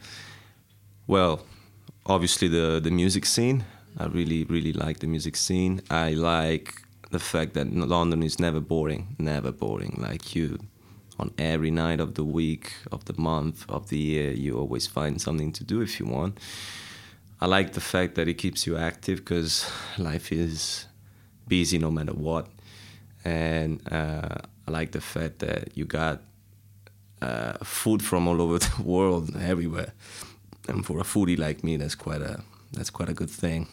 well, 1.08 1.44
obviously 2.06 2.50
the 2.50 2.80
the 2.80 2.92
music 2.92 3.26
scene. 3.26 3.64
I 3.98 4.06
really 4.06 4.44
really 4.44 4.74
like 4.74 5.00
the 5.00 5.08
music 5.08 5.36
scene. 5.38 5.82
I 5.90 6.14
like 6.14 6.83
the 7.14 7.20
fact 7.20 7.54
that 7.54 7.72
London 7.72 8.24
is 8.24 8.40
never 8.40 8.60
boring, 8.60 9.16
never 9.20 9.52
boring. 9.52 9.96
Like 10.02 10.36
you, 10.36 10.60
on 11.20 11.32
every 11.38 11.70
night 11.70 12.00
of 12.00 12.16
the 12.16 12.24
week, 12.24 12.74
of 12.92 13.06
the 13.06 13.14
month, 13.18 13.70
of 13.70 13.90
the 13.90 14.00
year, 14.00 14.32
you 14.32 14.58
always 14.58 14.88
find 14.88 15.22
something 15.22 15.54
to 15.54 15.64
do 15.64 15.82
if 15.82 16.00
you 16.00 16.08
want. 16.08 16.40
I 17.40 17.46
like 17.46 17.74
the 17.74 17.82
fact 17.82 18.16
that 18.16 18.28
it 18.28 18.36
keeps 18.36 18.66
you 18.66 18.78
active 18.78 19.20
because 19.20 19.70
life 19.98 20.32
is 20.32 20.88
busy 21.48 21.78
no 21.78 21.92
matter 21.92 22.14
what, 22.14 22.48
and 23.24 23.80
uh, 23.92 24.38
I 24.68 24.72
like 24.72 24.92
the 24.92 25.02
fact 25.02 25.40
that 25.40 25.78
you 25.78 25.86
got 25.86 26.22
uh, 27.22 27.54
food 27.64 28.02
from 28.02 28.28
all 28.28 28.42
over 28.42 28.58
the 28.68 28.82
world, 28.82 29.36
everywhere. 29.40 29.94
And 30.68 30.84
for 30.84 31.00
a 31.00 31.04
foodie 31.04 31.38
like 31.38 31.64
me, 31.64 31.78
that's 31.78 31.96
quite 31.96 32.22
a 32.22 32.42
that's 32.72 32.90
quite 32.90 33.10
a 33.10 33.14
good 33.14 33.30
thing. 33.30 33.68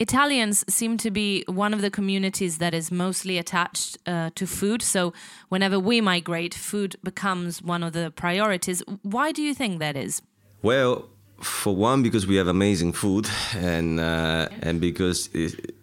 Italians 0.00 0.64
seem 0.66 0.96
to 0.96 1.10
be 1.10 1.44
one 1.46 1.74
of 1.74 1.82
the 1.82 1.90
communities 1.90 2.56
that 2.56 2.72
is 2.72 2.90
mostly 2.90 3.36
attached 3.36 3.98
uh, 4.06 4.30
to 4.34 4.46
food. 4.46 4.80
So, 4.80 5.12
whenever 5.50 5.78
we 5.78 6.00
migrate, 6.00 6.54
food 6.54 6.96
becomes 7.04 7.62
one 7.62 7.82
of 7.82 7.92
the 7.92 8.10
priorities. 8.10 8.82
Why 9.02 9.30
do 9.30 9.42
you 9.42 9.52
think 9.52 9.78
that 9.78 9.96
is? 9.96 10.22
Well, 10.62 11.10
for 11.42 11.76
one, 11.76 12.02
because 12.02 12.26
we 12.26 12.36
have 12.36 12.48
amazing 12.48 12.94
food, 12.94 13.28
and 13.54 14.00
uh, 14.00 14.48
and 14.62 14.80
because 14.80 15.28
it, 15.34 15.76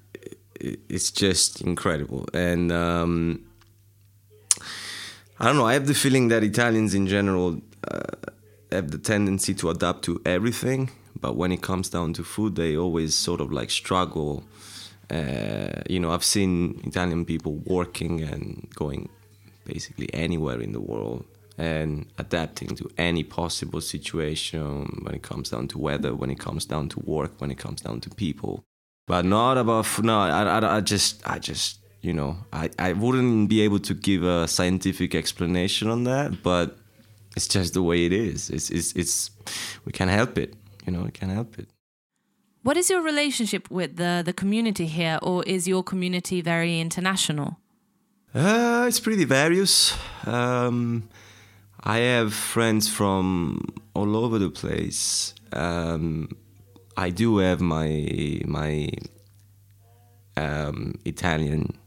it, 0.59 0.79
it's 0.89 1.11
just 1.11 1.61
incredible. 1.61 2.27
And 2.33 2.71
um, 2.71 3.45
I 5.39 5.45
don't 5.45 5.57
know. 5.57 5.67
I 5.67 5.73
have 5.73 5.85
the 5.85 5.93
feeling 5.93 6.29
that 6.29 6.43
Italians 6.43 6.95
in 6.95 7.05
general 7.05 7.61
uh, 7.91 7.99
have 8.71 8.89
the 8.89 8.97
tendency 8.97 9.53
to 9.53 9.69
adapt 9.69 10.05
to 10.05 10.19
everything 10.25 10.89
but 11.21 11.35
when 11.35 11.51
it 11.51 11.61
comes 11.61 11.89
down 11.89 12.13
to 12.13 12.23
food, 12.23 12.55
they 12.55 12.75
always 12.77 13.15
sort 13.15 13.41
of 13.41 13.51
like 13.51 13.69
struggle. 13.69 14.43
Uh, 15.09 15.81
you 15.89 15.99
know, 15.99 16.11
I've 16.11 16.23
seen 16.23 16.81
Italian 16.83 17.25
people 17.25 17.55
working 17.65 18.21
and 18.21 18.67
going 18.75 19.09
basically 19.65 20.13
anywhere 20.13 20.59
in 20.61 20.71
the 20.71 20.81
world 20.81 21.25
and 21.57 22.05
adapting 22.17 22.75
to 22.75 22.89
any 22.97 23.23
possible 23.23 23.81
situation 23.81 24.99
when 25.01 25.15
it 25.15 25.23
comes 25.23 25.49
down 25.49 25.67
to 25.69 25.77
weather, 25.77 26.13
when 26.15 26.29
it 26.29 26.39
comes 26.39 26.65
down 26.65 26.87
to 26.89 26.99
work, 26.99 27.39
when 27.39 27.51
it 27.51 27.57
comes 27.57 27.81
down 27.81 27.99
to 28.01 28.09
people. 28.11 28.63
But 29.07 29.25
not 29.25 29.57
about 29.57 30.03
no. 30.03 30.19
I, 30.19 30.43
I, 30.43 30.77
I 30.77 30.81
just 30.81 31.27
I 31.27 31.39
just 31.39 31.79
you 32.01 32.13
know 32.13 32.37
I, 32.51 32.69
I 32.77 32.93
wouldn't 32.93 33.49
be 33.49 33.61
able 33.61 33.79
to 33.79 33.93
give 33.93 34.23
a 34.23 34.47
scientific 34.47 35.15
explanation 35.15 35.89
on 35.89 36.03
that, 36.03 36.43
but 36.43 36.77
it's 37.35 37.47
just 37.47 37.73
the 37.73 37.81
way 37.81 38.05
it 38.05 38.13
is. 38.13 38.49
It's 38.49 38.69
it's, 38.69 38.93
it's 38.93 39.31
we 39.85 39.91
can't 39.93 40.11
help 40.11 40.37
it 40.37 40.53
you 40.87 40.93
know, 40.93 41.05
I 41.05 41.11
can't 41.11 41.31
help 41.31 41.59
it. 41.59 41.69
What 42.63 42.77
is 42.77 42.89
your 42.89 43.01
relationship 43.01 43.69
with 43.69 43.97
the, 43.97 44.23
the 44.25 44.33
community 44.33 44.87
here, 44.87 45.19
or 45.21 45.43
is 45.43 45.67
your 45.67 45.83
community 45.83 46.41
very 46.41 46.79
international? 46.79 47.59
Uh, 48.33 48.85
it's 48.87 48.99
pretty 48.99 49.25
various. 49.25 49.97
Um, 50.25 51.07
I 51.83 51.99
have 51.99 52.33
friends 52.33 52.89
from 52.89 53.61
all 53.93 54.17
over 54.17 54.39
the 54.39 54.49
place. 54.49 55.33
Um, 55.53 56.29
I 56.97 57.09
do 57.09 57.37
have 57.37 57.61
my 57.61 58.41
my 58.45 58.89
um, 60.35 60.95
Italian, 61.05 61.77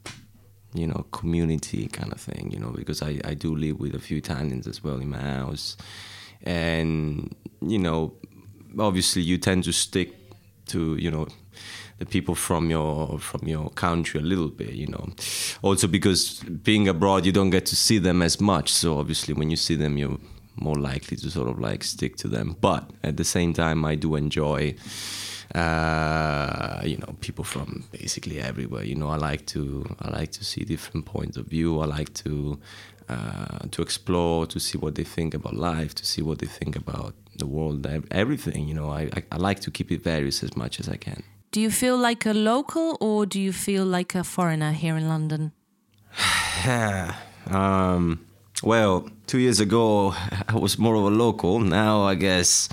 you 0.72 0.86
know, 0.86 1.04
community 1.12 1.88
kind 1.88 2.12
of 2.12 2.20
thing, 2.20 2.50
you 2.52 2.58
know, 2.58 2.70
because 2.70 3.02
I, 3.02 3.20
I 3.24 3.34
do 3.34 3.54
live 3.54 3.78
with 3.78 3.94
a 3.94 4.00
few 4.00 4.18
Italians 4.18 4.66
as 4.66 4.82
well 4.82 4.96
in 4.96 5.10
my 5.10 5.20
house, 5.20 5.76
and 6.42 7.34
you 7.60 7.78
know, 7.78 8.14
obviously 8.78 9.22
you 9.22 9.38
tend 9.38 9.64
to 9.64 9.72
stick 9.72 10.14
to 10.66 10.96
you 10.96 11.10
know 11.10 11.26
the 11.98 12.06
people 12.06 12.34
from 12.34 12.70
your 12.70 13.18
from 13.18 13.46
your 13.46 13.70
country 13.70 14.20
a 14.20 14.22
little 14.22 14.48
bit 14.48 14.72
you 14.72 14.86
know. 14.86 15.08
Also 15.62 15.86
because 15.86 16.40
being 16.62 16.88
abroad 16.88 17.26
you 17.26 17.32
don't 17.32 17.50
get 17.50 17.66
to 17.66 17.76
see 17.76 17.98
them 17.98 18.22
as 18.22 18.40
much. 18.40 18.72
So 18.72 18.98
obviously 18.98 19.34
when 19.34 19.50
you 19.50 19.56
see 19.56 19.76
them 19.76 19.96
you're 19.98 20.18
more 20.56 20.76
likely 20.76 21.16
to 21.16 21.30
sort 21.30 21.48
of 21.48 21.58
like 21.58 21.84
stick 21.84 22.16
to 22.16 22.28
them. 22.28 22.56
But 22.60 22.90
at 23.04 23.16
the 23.16 23.24
same 23.24 23.52
time 23.52 23.84
i 23.84 23.94
do 23.94 24.16
enjoy 24.16 24.74
uh, 25.54 26.80
you 26.84 26.96
know 26.96 27.14
people 27.20 27.44
from 27.44 27.84
basically 27.92 28.40
everywhere. 28.40 28.84
You 28.84 28.94
know 28.94 29.10
i 29.10 29.16
like 29.16 29.46
to 29.46 29.84
i 30.00 30.10
like 30.10 30.32
to 30.32 30.44
see 30.44 30.64
different 30.64 31.06
points 31.06 31.36
of 31.36 31.46
view. 31.46 31.80
I 31.80 31.86
like 31.86 32.14
to 32.24 32.58
uh, 33.10 33.66
to 33.72 33.82
explore 33.82 34.46
to 34.46 34.60
see 34.60 34.78
what 34.78 34.94
they 34.94 35.04
think 35.04 35.34
about 35.34 35.54
life 35.54 35.94
to 35.96 36.06
see 36.06 36.22
what 36.22 36.38
they 36.38 36.46
think 36.46 36.76
about 36.76 37.12
the 37.40 37.46
world, 37.46 37.86
everything. 38.10 38.68
You 38.68 38.74
know, 38.74 38.90
I, 38.90 39.02
I, 39.16 39.22
I 39.32 39.36
like 39.36 39.60
to 39.60 39.70
keep 39.70 39.90
it 39.90 40.02
various 40.02 40.42
as 40.42 40.56
much 40.56 40.80
as 40.80 40.88
I 40.88 40.96
can. 40.96 41.22
Do 41.50 41.60
you 41.60 41.70
feel 41.70 41.96
like 41.96 42.24
a 42.26 42.32
local 42.32 42.96
or 43.00 43.26
do 43.26 43.40
you 43.40 43.52
feel 43.52 43.84
like 43.84 44.14
a 44.14 44.22
foreigner 44.22 44.72
here 44.72 44.96
in 44.96 45.08
London? 45.08 45.52
um, 47.50 48.24
well, 48.62 49.08
two 49.26 49.38
years 49.38 49.60
ago 49.60 50.14
I 50.48 50.56
was 50.56 50.78
more 50.78 50.94
of 50.94 51.04
a 51.04 51.10
local. 51.10 51.58
Now 51.60 52.02
I 52.02 52.14
guess 52.14 52.68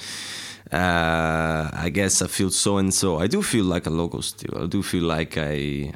uh, 0.72 1.70
I 1.74 1.90
guess 1.94 2.22
I 2.22 2.28
feel 2.28 2.50
so 2.50 2.78
and 2.78 2.94
so. 2.94 3.20
I 3.20 3.28
do 3.28 3.42
feel 3.42 3.66
like 3.66 3.86
a 3.86 3.90
local 3.90 4.22
still. 4.22 4.64
I 4.64 4.68
do 4.68 4.84
feel 4.84 5.04
like 5.04 5.38
I 5.38 5.94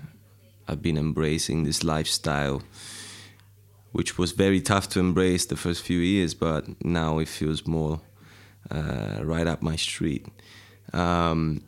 I've 0.67 0.81
been 0.81 0.97
embracing 0.97 1.63
this 1.63 1.83
lifestyle, 1.83 2.63
which 3.91 4.17
was 4.17 4.31
very 4.31 4.61
tough 4.61 4.87
to 4.89 4.99
embrace 4.99 5.45
the 5.45 5.57
first 5.57 5.83
few 5.83 5.99
years, 5.99 6.33
but 6.33 6.83
now 6.85 7.19
it 7.19 7.27
feels 7.27 7.67
more 7.67 8.01
uh, 8.69 9.19
right 9.23 9.47
up 9.47 9.61
my 9.61 9.75
street. 9.75 10.27
Um, 10.93 11.63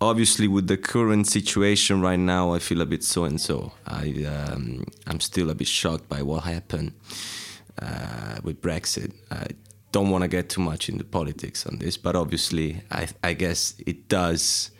obviously, 0.00 0.48
with 0.48 0.66
the 0.66 0.76
current 0.76 1.26
situation 1.26 2.00
right 2.00 2.18
now, 2.18 2.52
I 2.52 2.58
feel 2.58 2.80
a 2.80 2.86
bit 2.86 3.04
so 3.04 3.24
and 3.24 3.40
so. 3.40 3.72
Um, 3.86 4.84
I'm 5.06 5.20
still 5.20 5.50
a 5.50 5.54
bit 5.54 5.68
shocked 5.68 6.08
by 6.08 6.22
what 6.22 6.44
happened 6.44 6.92
uh, 7.80 8.38
with 8.42 8.60
Brexit. 8.60 9.12
I, 9.30 9.46
don't 9.92 10.10
want 10.10 10.22
to 10.22 10.28
get 10.28 10.48
too 10.48 10.60
much 10.60 10.88
into 10.88 11.04
politics 11.04 11.66
on 11.66 11.78
this, 11.78 11.96
but 11.96 12.14
obviously, 12.14 12.82
I, 12.90 13.08
I 13.22 13.32
guess 13.32 13.74
it 13.86 14.08
does 14.08 14.70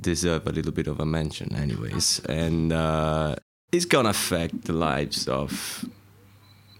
deserve 0.00 0.46
a 0.46 0.50
little 0.52 0.72
bit 0.72 0.86
of 0.86 1.00
a 1.00 1.06
mention, 1.06 1.54
anyways. 1.54 2.20
And 2.28 2.72
uh, 2.72 3.36
it's 3.70 3.84
gonna 3.84 4.10
affect 4.10 4.64
the 4.64 4.72
lives 4.72 5.28
of, 5.28 5.84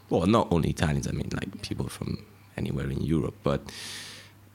well, 0.08 0.26
not 0.26 0.48
only 0.50 0.70
Italians. 0.70 1.06
I 1.06 1.12
mean, 1.12 1.28
like 1.34 1.62
people 1.62 1.88
from 1.88 2.24
anywhere 2.56 2.90
in 2.90 3.00
Europe, 3.02 3.34
but 3.42 3.60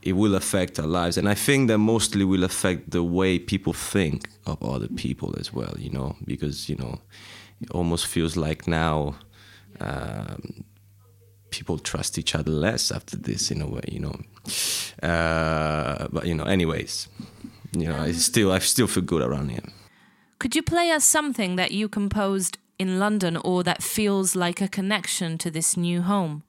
it 0.02 0.14
will 0.14 0.36
affect 0.36 0.80
our 0.80 0.88
lives. 0.88 1.18
And 1.18 1.28
I 1.28 1.34
think 1.34 1.68
that 1.68 1.78
mostly 1.78 2.24
will 2.24 2.44
affect 2.44 2.92
the 2.92 3.04
way 3.04 3.40
people 3.40 3.74
think 3.74 4.30
of 4.46 4.62
other 4.64 4.88
people 4.88 5.36
as 5.40 5.54
well. 5.54 5.74
You 5.78 5.92
know, 5.92 6.16
because 6.26 6.70
you 6.70 6.76
know, 6.76 7.00
it 7.62 7.72
almost 7.72 8.08
feels 8.08 8.36
like 8.38 8.68
now. 8.68 9.16
Um, 9.80 10.66
people 11.50 11.78
trust 11.78 12.18
each 12.18 12.36
other 12.36 12.52
less 12.52 12.92
after 12.92 13.16
this 13.18 13.52
in 13.52 13.62
a 13.62 13.68
way, 13.68 13.82
you 13.88 14.00
know. 14.00 14.16
Uh, 15.08 16.08
but 16.12 16.26
you 16.26 16.36
know, 16.36 16.44
anyways, 16.44 17.08
you 17.72 17.88
know, 17.88 17.98
I 17.98 18.12
still 18.12 18.52
I 18.52 18.60
still 18.60 18.88
feel 18.88 19.04
good 19.04 19.22
around 19.22 19.50
here. 19.50 19.64
Could 20.40 20.56
you 20.56 20.64
play 20.64 20.92
us 20.92 21.04
something 21.04 21.56
that 21.56 21.72
you 21.72 21.90
composed 21.90 22.58
in 22.78 23.00
London 23.00 23.38
or 23.38 23.64
that 23.64 23.82
feels 23.82 24.36
like 24.36 24.62
a 24.62 24.68
connection 24.68 25.38
to 25.40 25.50
this 25.50 25.76
new 25.76 26.02
home? 26.02 26.44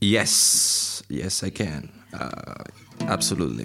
Yes, 0.00 1.02
yes, 1.08 1.42
I 1.42 1.50
can. 1.50 1.90
Uh, 2.12 2.64
absolutely. 3.00 3.64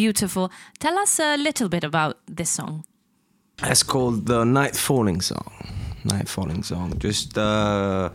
Beautiful. 0.00 0.50
Tell 0.78 0.96
us 0.98 1.20
a 1.20 1.36
little 1.36 1.68
bit 1.68 1.84
about 1.84 2.14
this 2.36 2.50
song. 2.50 2.84
It's 3.62 3.82
called 3.82 4.26
the 4.26 4.44
Night 4.44 4.76
Falling 4.76 5.20
song. 5.20 5.52
Night 6.04 6.28
Falling 6.28 6.62
song. 6.62 6.98
Just 6.98 7.36
uh, 7.36 8.08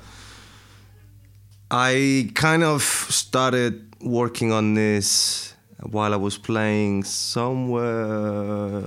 I 1.70 2.32
kind 2.34 2.64
of 2.64 2.82
started 3.24 3.74
working 4.02 4.52
on 4.52 4.74
this 4.74 5.54
while 5.92 6.14
I 6.14 6.18
was 6.18 6.38
playing 6.40 7.04
somewhere 7.04 8.84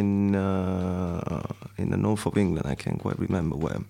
in 0.00 0.34
uh, 0.34 1.42
in 1.78 1.90
the 1.90 1.96
north 1.96 2.26
of 2.26 2.36
England. 2.36 2.66
I 2.66 2.74
can't 2.74 3.00
quite 3.04 3.18
remember 3.20 3.56
where. 3.56 3.82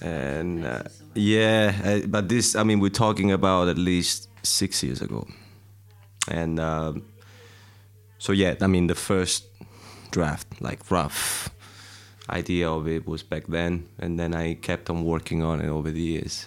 And 0.00 0.66
uh, 0.66 0.82
yeah, 1.14 1.72
uh, 1.84 2.06
but 2.08 2.28
this, 2.28 2.56
I 2.56 2.64
mean, 2.64 2.80
we're 2.80 2.98
talking 3.06 3.30
about 3.30 3.68
at 3.68 3.78
least 3.78 4.28
six 4.42 4.82
years 4.82 5.00
ago. 5.00 5.26
And 6.28 6.58
uh, 6.60 6.92
so 8.22 8.30
yeah, 8.30 8.54
I 8.60 8.68
mean 8.68 8.86
the 8.86 8.94
first 8.94 9.46
draft, 10.12 10.46
like 10.62 10.88
rough 10.92 11.50
idea 12.30 12.70
of 12.70 12.86
it 12.86 13.04
was 13.04 13.24
back 13.24 13.48
then, 13.48 13.88
and 13.98 14.16
then 14.16 14.32
I 14.32 14.54
kept 14.54 14.88
on 14.88 15.02
working 15.02 15.42
on 15.42 15.60
it 15.60 15.68
over 15.68 15.90
the 15.90 16.00
years. 16.00 16.46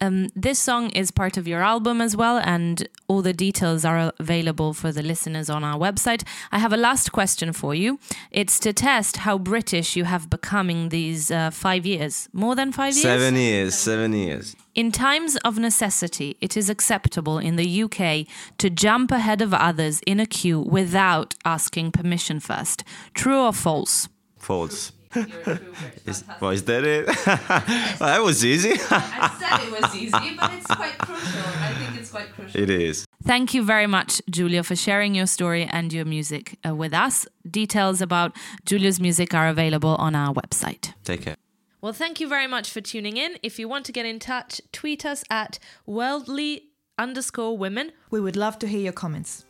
Um, 0.00 0.28
this 0.36 0.58
song 0.58 0.90
is 0.90 1.10
part 1.10 1.36
of 1.36 1.48
your 1.48 1.62
album 1.62 2.00
as 2.00 2.16
well, 2.16 2.38
and 2.38 2.88
all 3.08 3.22
the 3.22 3.32
details 3.32 3.84
are 3.84 4.12
available 4.18 4.72
for 4.72 4.92
the 4.92 5.02
listeners 5.02 5.50
on 5.50 5.64
our 5.64 5.78
website. 5.78 6.22
I 6.52 6.58
have 6.58 6.72
a 6.72 6.76
last 6.76 7.10
question 7.10 7.52
for 7.52 7.74
you. 7.74 7.98
It's 8.30 8.60
to 8.60 8.72
test 8.72 9.18
how 9.18 9.38
British 9.38 9.96
you 9.96 10.04
have 10.04 10.30
become 10.30 10.70
in 10.70 10.90
these 10.90 11.30
uh, 11.30 11.50
five 11.50 11.84
years. 11.84 12.28
More 12.32 12.54
than 12.54 12.70
five 12.70 12.94
years? 12.94 13.02
Seven 13.02 13.34
years, 13.34 13.74
seven 13.74 14.12
years. 14.12 14.54
In 14.74 14.92
times 14.92 15.36
of 15.38 15.58
necessity, 15.58 16.36
it 16.40 16.56
is 16.56 16.70
acceptable 16.70 17.38
in 17.38 17.56
the 17.56 17.82
UK 17.82 18.26
to 18.58 18.70
jump 18.70 19.10
ahead 19.10 19.42
of 19.42 19.52
others 19.52 20.00
in 20.06 20.20
a 20.20 20.26
queue 20.26 20.60
without 20.60 21.34
asking 21.44 21.90
permission 21.90 22.38
first. 22.38 22.84
True 23.14 23.40
or 23.40 23.52
false? 23.52 24.08
False. 24.38 24.92
is, 26.06 26.24
well, 26.40 26.50
is 26.50 26.64
that 26.64 26.84
it? 26.84 27.06
well, 27.06 27.16
that 27.98 28.22
was 28.22 28.44
easy. 28.44 28.72
I 28.90 29.36
said 29.38 29.66
it 29.66 29.80
was 29.80 29.94
easy, 29.96 30.36
but 30.38 30.52
it's 30.52 30.66
quite 30.66 30.98
crucial. 30.98 31.40
I 31.40 31.74
think 31.74 32.00
it's 32.00 32.10
quite 32.10 32.30
crucial. 32.32 32.60
It 32.60 32.70
is. 32.70 33.06
Thank 33.24 33.54
you 33.54 33.64
very 33.64 33.86
much, 33.86 34.20
Giulio, 34.30 34.62
for 34.62 34.76
sharing 34.76 35.14
your 35.14 35.26
story 35.26 35.64
and 35.64 35.92
your 35.92 36.04
music 36.04 36.58
uh, 36.66 36.74
with 36.74 36.92
us. 36.92 37.26
Details 37.50 38.00
about 38.02 38.36
Giulio's 38.66 39.00
music 39.00 39.32
are 39.34 39.48
available 39.48 39.96
on 39.96 40.14
our 40.14 40.34
website. 40.34 40.92
Take 41.04 41.22
care. 41.22 41.36
Well, 41.80 41.92
thank 41.92 42.20
you 42.20 42.28
very 42.28 42.46
much 42.46 42.70
for 42.70 42.80
tuning 42.80 43.16
in. 43.16 43.38
If 43.42 43.58
you 43.58 43.68
want 43.68 43.86
to 43.86 43.92
get 43.92 44.04
in 44.04 44.18
touch, 44.18 44.60
tweet 44.72 45.06
us 45.06 45.24
at 45.30 45.58
worldly 45.86 46.64
underscore 46.98 47.56
women. 47.56 47.92
We 48.10 48.20
would 48.20 48.36
love 48.36 48.58
to 48.58 48.66
hear 48.66 48.80
your 48.80 48.92
comments. 48.92 49.46